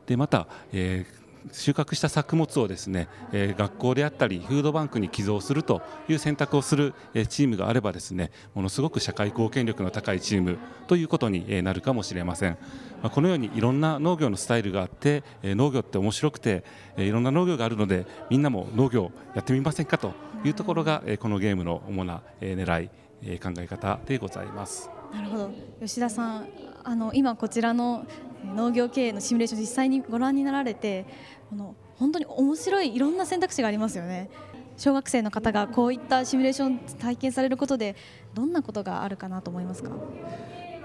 [0.07, 12.57] でまた、えー収穫した作物をですね、えー、学校であったりフードバンクに寄贈するという選択をする、えー、チームがあればですねものすごく社会貢献力の高いチームということに、えー、なるかもしれません、
[13.01, 16.63] まあ、このようにいろんな農業のスタイルがあって、えー、農業って面白くて、
[16.97, 22.89] えー、いろんな農業があるのでみんなも農業やってみませんかというところが、えー、このゲームの主な、えー、狙い、
[23.23, 24.89] えー、考え方でございます。
[25.13, 25.51] なるほど。
[25.81, 26.47] 吉田さん
[26.83, 28.05] あの今こちらの
[28.53, 31.05] 農業経営のシミュレーション実際にご覧になられて
[31.49, 34.29] この本当に面白いいろんな選択肢がありますよね。
[34.77, 37.95] 小学生の方がこういったシミュレーション体験されることで
[38.33, 39.91] どんなことがあるかなと思いますか？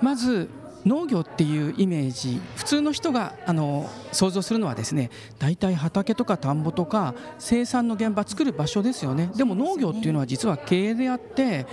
[0.01, 0.49] まず
[0.87, 9.31] 農業っていうイメージ普通の人があの想像するのはですね大体畑とか田んぼとか生産の現場作る場所ですよね。
[9.35, 11.67] でも農業っていうのは実は経営であって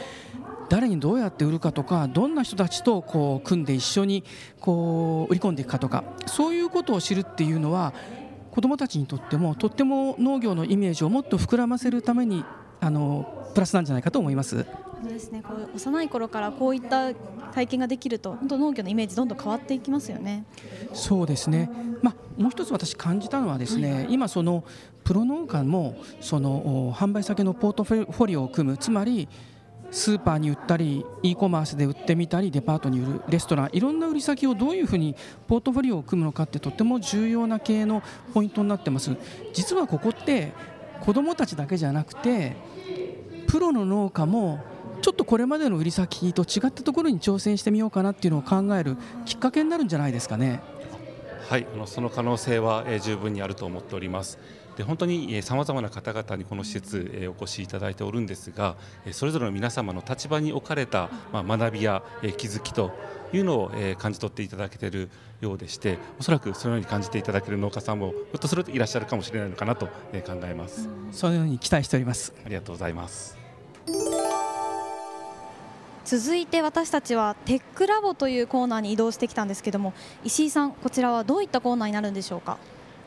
[0.70, 4.24] 誰にどうやって売るかとかどんな人たちとこう組んで一緒に
[4.60, 7.94] こう売り込んでいくかとかそういうことを知るっていうのは
[8.58, 12.44] 子どもたちにとってもとっても農業のイメージをもっと膨らませるために
[12.80, 14.66] あのプラスなんじゃないかと思います。
[15.00, 15.44] そうですね。
[15.44, 17.14] こう幼い頃からこういった
[17.54, 20.44] 体験ができると本当農業のイメージどんどん変わっていきますよね。
[20.94, 21.70] そうですね。
[22.02, 24.64] まあもう一つ私感じたのはですね、はい、今その
[25.04, 29.30] プロ農家もその販売先のポートフォリオを組むつまり
[29.92, 35.16] スーパーに売ったり e コマースで売ってみたりデパートに売るレストランいろんな売り先をどういうふうに
[35.48, 39.16] ポートフォリオを組むのかってとても重要な経営のポイントになってます
[39.54, 40.52] 実はここって
[41.02, 42.56] 子どもたちだけじゃなくて
[43.48, 44.60] プロの農家も
[45.02, 50.62] ちょっとこれまでの売り先と違ったところに挑戦してみようかなっていうのを考えるきっかけになるんじゃないですかね。
[51.48, 54.38] はい、その可能性は、え十分にあると思っております。
[54.78, 58.76] で本当にさまざまな方々にこの施設、えお越しいただいておるんですが
[59.12, 62.92] それぞれの皆様の立場に置かれた、まあ、学びや、え気づきと
[63.34, 65.10] いうのを、え感じ取っていただけている
[65.42, 70.88] ようでしておそらくそのように感じていただける農家さんもひょっとするといらっしゃるかもしれないのかなと、え考えます。
[71.12, 72.34] そのように期待しております。
[72.46, 73.36] ありがとうございます。
[76.06, 82.58] 続いて私たちはテックラボというコーナーに移動してきたんですけども石井さんこちらはどういったコーナーになるんでしょうか？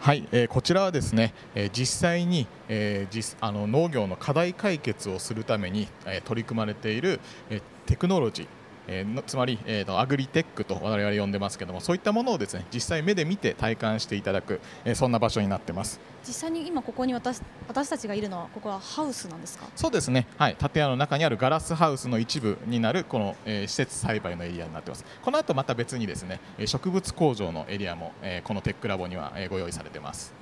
[0.00, 7.20] はい、えー、こちらはですね、えー、実際に、えー、実あの農業の課題解決をするために、えー、取り組まれている、
[7.50, 8.46] えー、テクノロジー
[8.90, 16.00] えー、つまり、えーと、アグリテックと我々呼んでますけどもそういったものをですね実際目で見て体感していただく、えー、そんな場所になってます。
[16.26, 19.66] 実際に今ここに私私たちがいるのはここはハウスなんですか？
[19.74, 20.26] そうですね。
[20.36, 20.56] はい。
[20.56, 25.04] 建屋の中にあるガラスハウスの一部になるこの、えー、施設栽培のエリアになってます。
[25.22, 30.34] この後また別にですね植物工場のエリアも、えー、このテックラボには、えー、ご用意されてます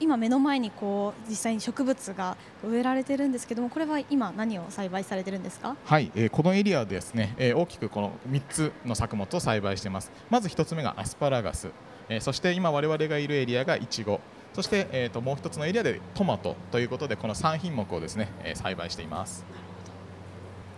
[0.00, 5.76] 今目の前にこう実際に植物が植えられてるんですけどもこれは今何を栽培されてるんですか？
[5.84, 10.10] はい、えー、このエリアですね、えー、大きくこの3つの作物を栽培しています。
[10.30, 11.70] まず1つ目がアスパラガス、
[12.08, 14.20] えー、そして今我々がいるエリアがイチゴ
[14.54, 19.44] そして、えーと、もう1つのエリアでトマトということでこの3品目をですね、えー、栽培しています。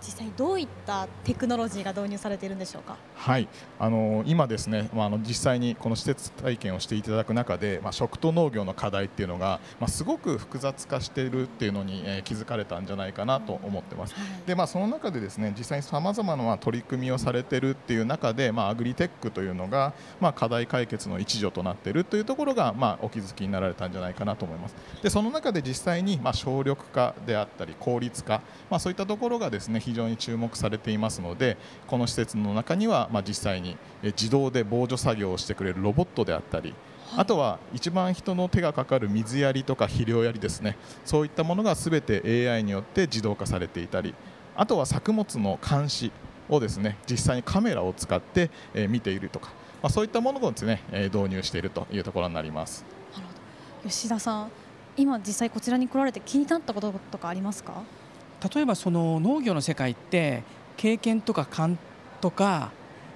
[0.04, 2.96] 実際どういったテクノロジーが導入されているんでしょうか？
[3.14, 3.48] はい、
[3.78, 14.14] あの今ですね、まあ、あの実際にこの施設体験をしていただく中で、まあ、食と農業の課題っていうのが、まあ、すごく複雑化しているっていうのに、えー、気づかれたんじゃないかなと思ってます。
[14.14, 24.74] はい、で、まあその中でですね、実際にさまざまな取り組みをされてるっていう中で、まあアグリテックというのが、まあ課題解決の一助となっているというところが、まあお気づきになられたんじゃないかなと思います。
[25.02, 36.74] で、その中で実際にまあ省力化であったり効率化、まあそういったところがですね非常に注目されれていますのでこの施設の中には、まあ、実際に自動で防除作業をしてくれるロボットであったり
[37.14, 40.78] あとは一番人の手がかかる水やりとか肥料やりですね。
[41.04, 44.14] そういったものがすべて AI によって自動化されていたり
[44.56, 46.10] あとは作物の監視
[46.48, 48.50] をですね実際にカメラを使って
[48.88, 49.50] 見ているとか、
[49.82, 50.80] まあ、そういったものをですね
[51.12, 52.82] 導入しているというところになります。
[53.86, 54.50] 吉田さん
[54.96, 57.82] 今実際こちらに来られて気になったこととかありますか？
[58.54, 60.42] 例えばその農業の世界って
[60.76, 61.78] 経験とか勘
[62.20, 62.72] とか、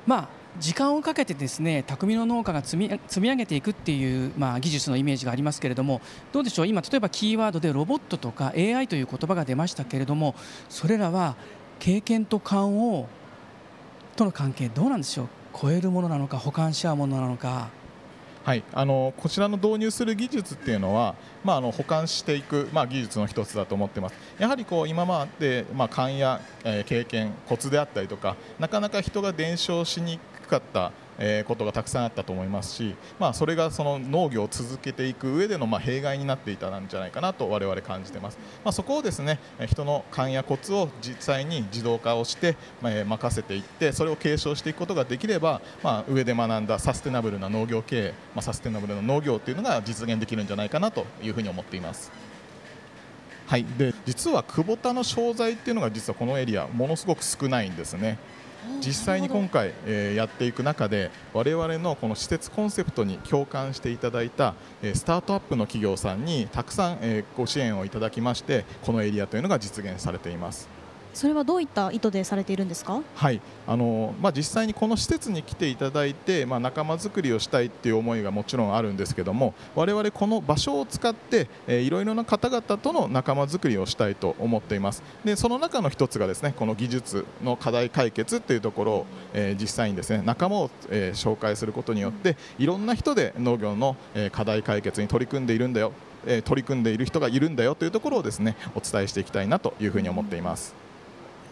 [0.07, 0.29] まあ、
[0.61, 2.89] 時間をかけてですね匠の農家が積み
[3.29, 6.01] 上げていくっていう、まあ、技術のイメージがありますけれども
[6.33, 6.67] どうでしょう？
[6.67, 10.35] 今例えばキーワードでロボットとか AI という言葉が出ましたけれども
[10.69, 11.37] それらは
[11.79, 13.09] 経験と勘を
[14.17, 15.29] との関係どうなんでしょう？
[15.61, 17.69] 超えるものなのか補完し合うものなのか。
[18.47, 24.15] はい、あのこちらの導入する技術っていうのは、まあ、あの保管していく、まあ、技術の一つだと思ってます。
[24.39, 52.13] やはりこう今まで、まあ、勘や、えー、経験、コツであったりとかなかなか人が伝承しにくかったえことがたくさんあったと思いますし、まあ、それがその農業を続けていく上でのま弊害になっていたんじゃないかなと我々感じてます、まあ、そこをですね人の勘やコツを実際に自動化をして、ま任せていってそれを継承していくことができれば、まあ、上で学んだサステナブルな農業経営、まサステナブルな農業というのが実現できるんじゃないかなというふうに思っています。
[53.47, 58.19] はい、で実は久保田の商材っていうのが実はこのエリアものすごく少ないんですね。
[58.81, 70.76] 実際に今回、え、やっていく中で我々のこの施設コンセプトに共感していただいた、え、スタートアップの企業さんにたくさん、え、ご支援をいただきましてこのエリアというのが実現されています。
[71.17, 73.41] それはどういった意図でされているんですか、はい。
[73.67, 85.03] あのまあ、実際にこの施設に来ていただいて、まあ、仲間づくりをしたいっていう思いがもちろんあるんですけども我々この場所を使って、えー、いろいろな方々との仲間づくりをしたいと思っています。
[85.25, 95.93] でその中の一つがですねこの技術の課題解決っていうところを、えー、実際にですね仲間を、えー、紹介することによっていろんな人で農業の、えー、課題解決に取り組んでいるんだよ
[96.27, 100.86] え取り組んでいる人がいるんだよというところをですねお伝えしていきたいなというふうに思っています。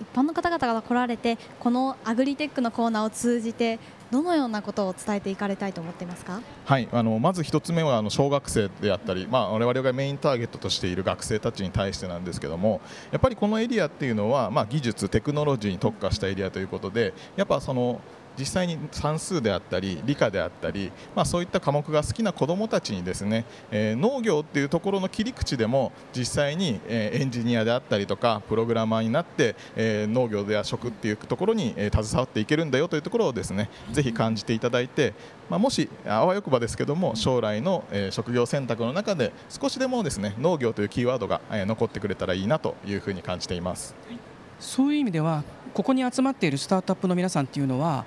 [0.01, 3.79] 一般の方々が来られてこのアグリテックのコーナーを通じて
[4.11, 12.81] どのようなことを伝えていかれたいと思っていますか、はいあのまず1つ目はあの小学生であったり、まあ、我々がメインターゲットとしている学生たちに対してなんですけども
[13.11, 18.01] やっぱりこのエリアっていうのは、まあ、技術、テクノロジーに特化したエリアということでやっぱその
[18.39, 35.15] 実際に算数であったり理科であったり、まあ、そういった科目が好きな子どもたちにですね、えー、農業っていうところの切り口でも実際に、えー、エンジニアであったりとかプログラマーになって、えー、農業や食っていうところに、えー、携わっていけるんだよというところをですねぜひ感じていただいて、
[35.49, 43.95] まあ、もしあわよくばですけども将来の、えー、職業選択の中で少しでもですね農業というキーワードが、えー、残ってくれたらいいなというふうに感じています。
[44.61, 45.43] そういう意味では
[45.75, 48.05] ここに集まっているスタートアップの皆さんっていうのは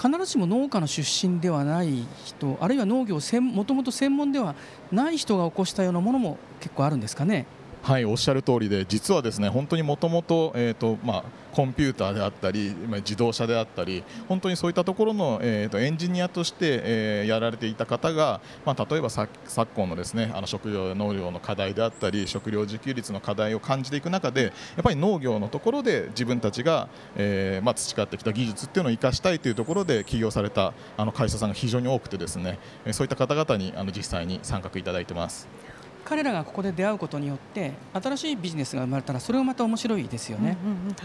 [0.00, 4.54] 必ずしも農家の出身ではない人あるいは農業をもともと専門では
[4.92, 7.46] ない人が起こしたようなものも結構あるんですかね。
[7.82, 19.28] はいおっしゃる通りで実はですね本当にもともとえっとまコンピューターであったり自動車であったり本当にそういったところの、えーと、エンジニアとして、えー、やられていた方が、まあ、例えば昨
[19.74, 24.50] 今のですねあの食料農業の課題であったり食料自給率の課題を感じていく中でや
[24.80, 32.58] っぱり農業のところで自分たちが、えーまあ、培ってきた技術っていうのを生かしたいというところで起業されたあの会社さんが非常に多くてですね
[32.92, 35.48] そういった方々にあの実際に参画いただいてます。
[36.08, 40.56] 彼らがここで出会うことによって新しいビジネスが生まれたらそれもまた面白いですよね。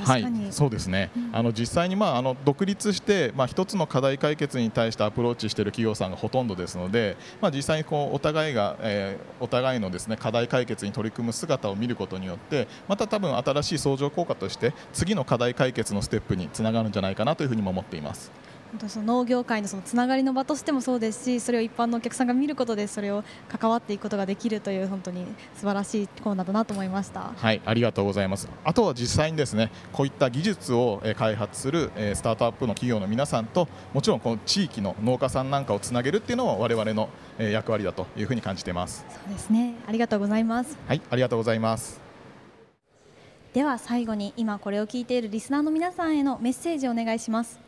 [0.05, 18.31] はいそうですね、うん、あの実際に、まあ、あの独立して、まあ、一つの課題解決に対してアプローチしている企業さんがほとんどですので、まあ、実際にこうお互いが、えー、お互いのです、ね、課題解決に取り組む姿を見ることによってまた多分新しい相乗効果として次の課題解決のステップにつながるんじゃないかなというふうにも思っています。
[18.73, 28.49] 本当その農業界のそのつながりの場としてもそうですしそれを一般のお客さんが見ることでそれを関わっていくことができるという本当に素晴らしいコーナーだなと思いましたはいありがとうございます。
[28.63, 39.05] あとは実際にですねこういった技術を開発するスタートアップの企業の皆さんともちろんこの地域の農家さんなんかをつなげるっていうのも我々の役割だというふうに感じています。
[39.07, 40.75] そうですねありがとうございます。
[40.87, 42.01] はいありがとうございます。
[43.53, 47.62] では最後に今これを聞いているリスナーの皆さんへのメッセージをお願いします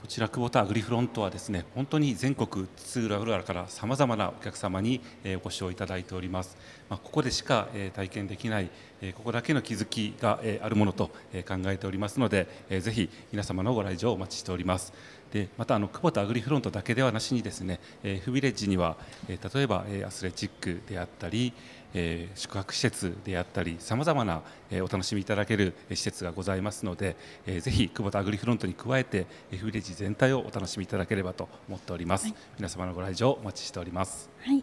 [0.00, 6.56] こちら久保田アグリフロントはですね本当に全国津々浦からさまざまなお客様にお越しをいただいております、
[6.88, 8.70] まあ、ここでしか体験できない
[9.14, 12.48] ここだけの気づきがあるものと考えておりますので
[12.80, 14.94] ぜひ皆様のご来場をお待ちしております。
[15.32, 18.96] でまたあの久保田アグリフロントだけではなしにですね F ビレッジには
[19.28, 21.52] 例えばアスレチックであったり
[21.94, 27.16] えー、宿泊施設であったりさまざまな、えー、お楽しみいただける施設がございますので、
[27.46, 34.62] えー、ぜひ久保田アグリフロントに加えて F ビレッジ全体をお楽しみいただければと思っております、はい、皆様のご来場お待ちしております、はい、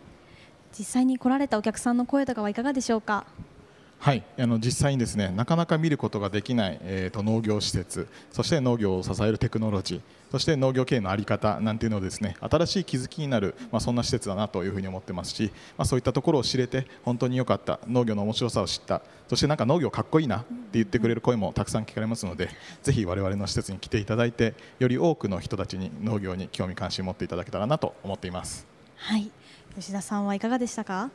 [0.78, 3.26] 実際に来られたお客さんの声とかはいかがでしょうか？
[4.00, 4.24] はい。
[4.38, 22.50] あの実際にですねなかなか見ることができない、えーと、農業施設そして農業を支えるテクノロジーそして農業経営の在り方なんていうのをですね新しい気づきになる、まあ、そんな施設だなというふうに思ってますし、まあ、そういったところを知れて本当に良かった農業の面白さを知ったそしてなんか農業かっこいいなって言ってくれる声もたくさん聞かれますので
[22.84, 28.68] ぜひ我々の施設に来ていただいてより多くの人たちに農業に興味関心を持っていただけたらなと思っています。
[28.98, 29.32] はい。
[29.76, 31.10] 吉田さんはいかがでしたか？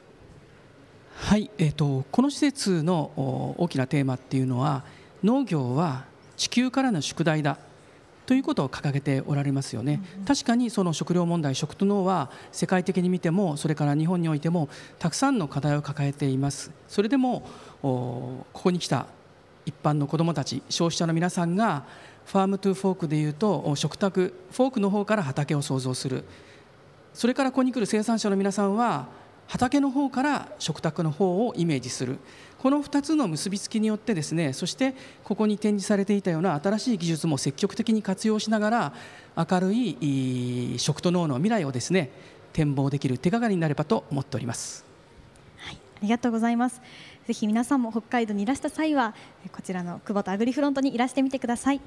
[1.14, 3.12] はい、えーと、この施設の
[3.58, 4.84] 大きなテーマっていうのは
[5.22, 6.04] 農業は
[6.36, 7.58] 地球からの宿題だ
[8.26, 16.70] ということを掲げておられますよね、うんうん、確かにその食料問題食と農は世界的に見てもそれから日本においてもたくさんの課題を抱えています。
[16.88, 17.42] それでも
[17.82, 19.06] ここに来た
[19.66, 21.84] 一般の子どもたち消費者の皆さんが
[22.26, 26.24] ファームトゥフォークでいうと食卓フォークの方から畑を創造する。
[27.14, 29.08] それからここに来る生産者の皆さんは
[29.46, 32.18] 畑の方から食卓の方をイメージする
[32.58, 38.92] この2つの結びつきによってですねそしてここに展示されていたような新しい技術も積極的に活用しながら
[39.36, 42.10] 明るい食と脳の未来をですね
[42.52, 44.84] 展望できる手がかりになればと思っております。
[45.56, 46.80] はい、ありがとうございます。
[47.26, 49.14] ぜひ皆さんも北海道にいらした際は
[49.52, 51.80] こちらの久保田アグリフロントにいらしてみてください。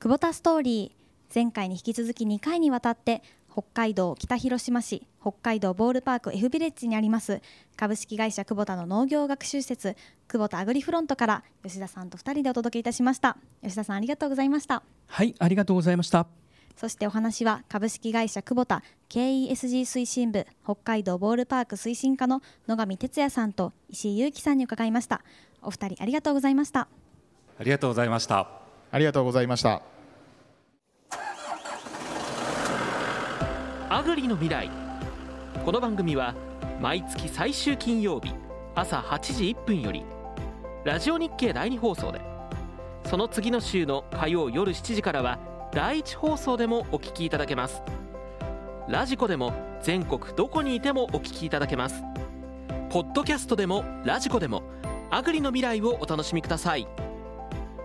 [0.00, 3.22] 久保田ストーリー前回に引き続き2回にわたって
[3.58, 7.42] 北海道北広島市北海道ボールパーク F ビレッジにあります。
[7.76, 9.96] 株式会社久保田の農業学習施設
[10.28, 13.36] 久保田アグリフロントから吉田さんと2人でお届けいたしました。
[13.64, 14.84] 吉田さんありがとうございました。
[15.08, 16.28] はいありがとうございました。
[16.76, 25.22] そしてお話は株式会社久保田 KESG 推進部北海道ボールパーク推進課の野上哲也さんと石井裕樹さんに伺いました。
[25.62, 26.86] お二人ありがとうございました。
[27.58, 28.48] ありがとうございました。
[28.92, 29.97] ありがとうございました
[33.90, 34.70] アグリの未来。
[35.64, 36.34] この番組は
[36.78, 38.34] 毎月最終金曜日
[38.74, 40.04] 朝8時1分より
[40.84, 42.20] ラジオ日経第2放送で
[43.06, 45.38] その次の週の火曜夜7時からは
[45.72, 47.82] 第1放送でもお聞きいただけます。
[48.90, 52.02] ラジコでも全国どこにいてもお聞きいただけます。
[52.90, 54.64] ポッドキャストでもラジコでも
[55.08, 56.86] アグリの未来をお楽しみください。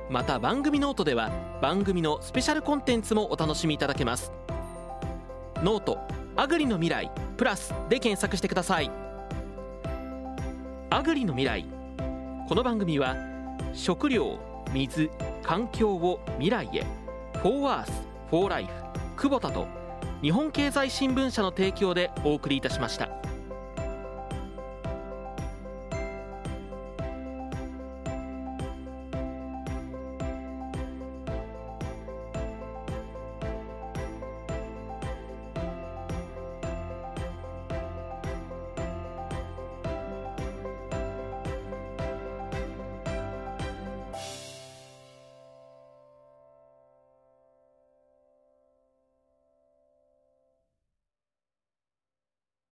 [0.09, 1.31] また番組ノートでは
[1.61, 4.33] 番組のスペシャルコンテンツもお楽しみいただけます。
[5.63, 5.97] ノート
[6.35, 8.91] アグリの未来プラスで検索してください
[10.89, 11.65] アグリの未来
[12.49, 13.15] この番組は
[13.71, 14.41] 食料
[14.73, 15.09] 水
[15.41, 16.83] 環境を未来へ
[17.37, 17.93] フォーアース
[18.29, 18.71] フォーライフ
[19.15, 19.65] 久保田と
[20.21, 23.32] 日本経済新聞社の提供でお送りいたしました。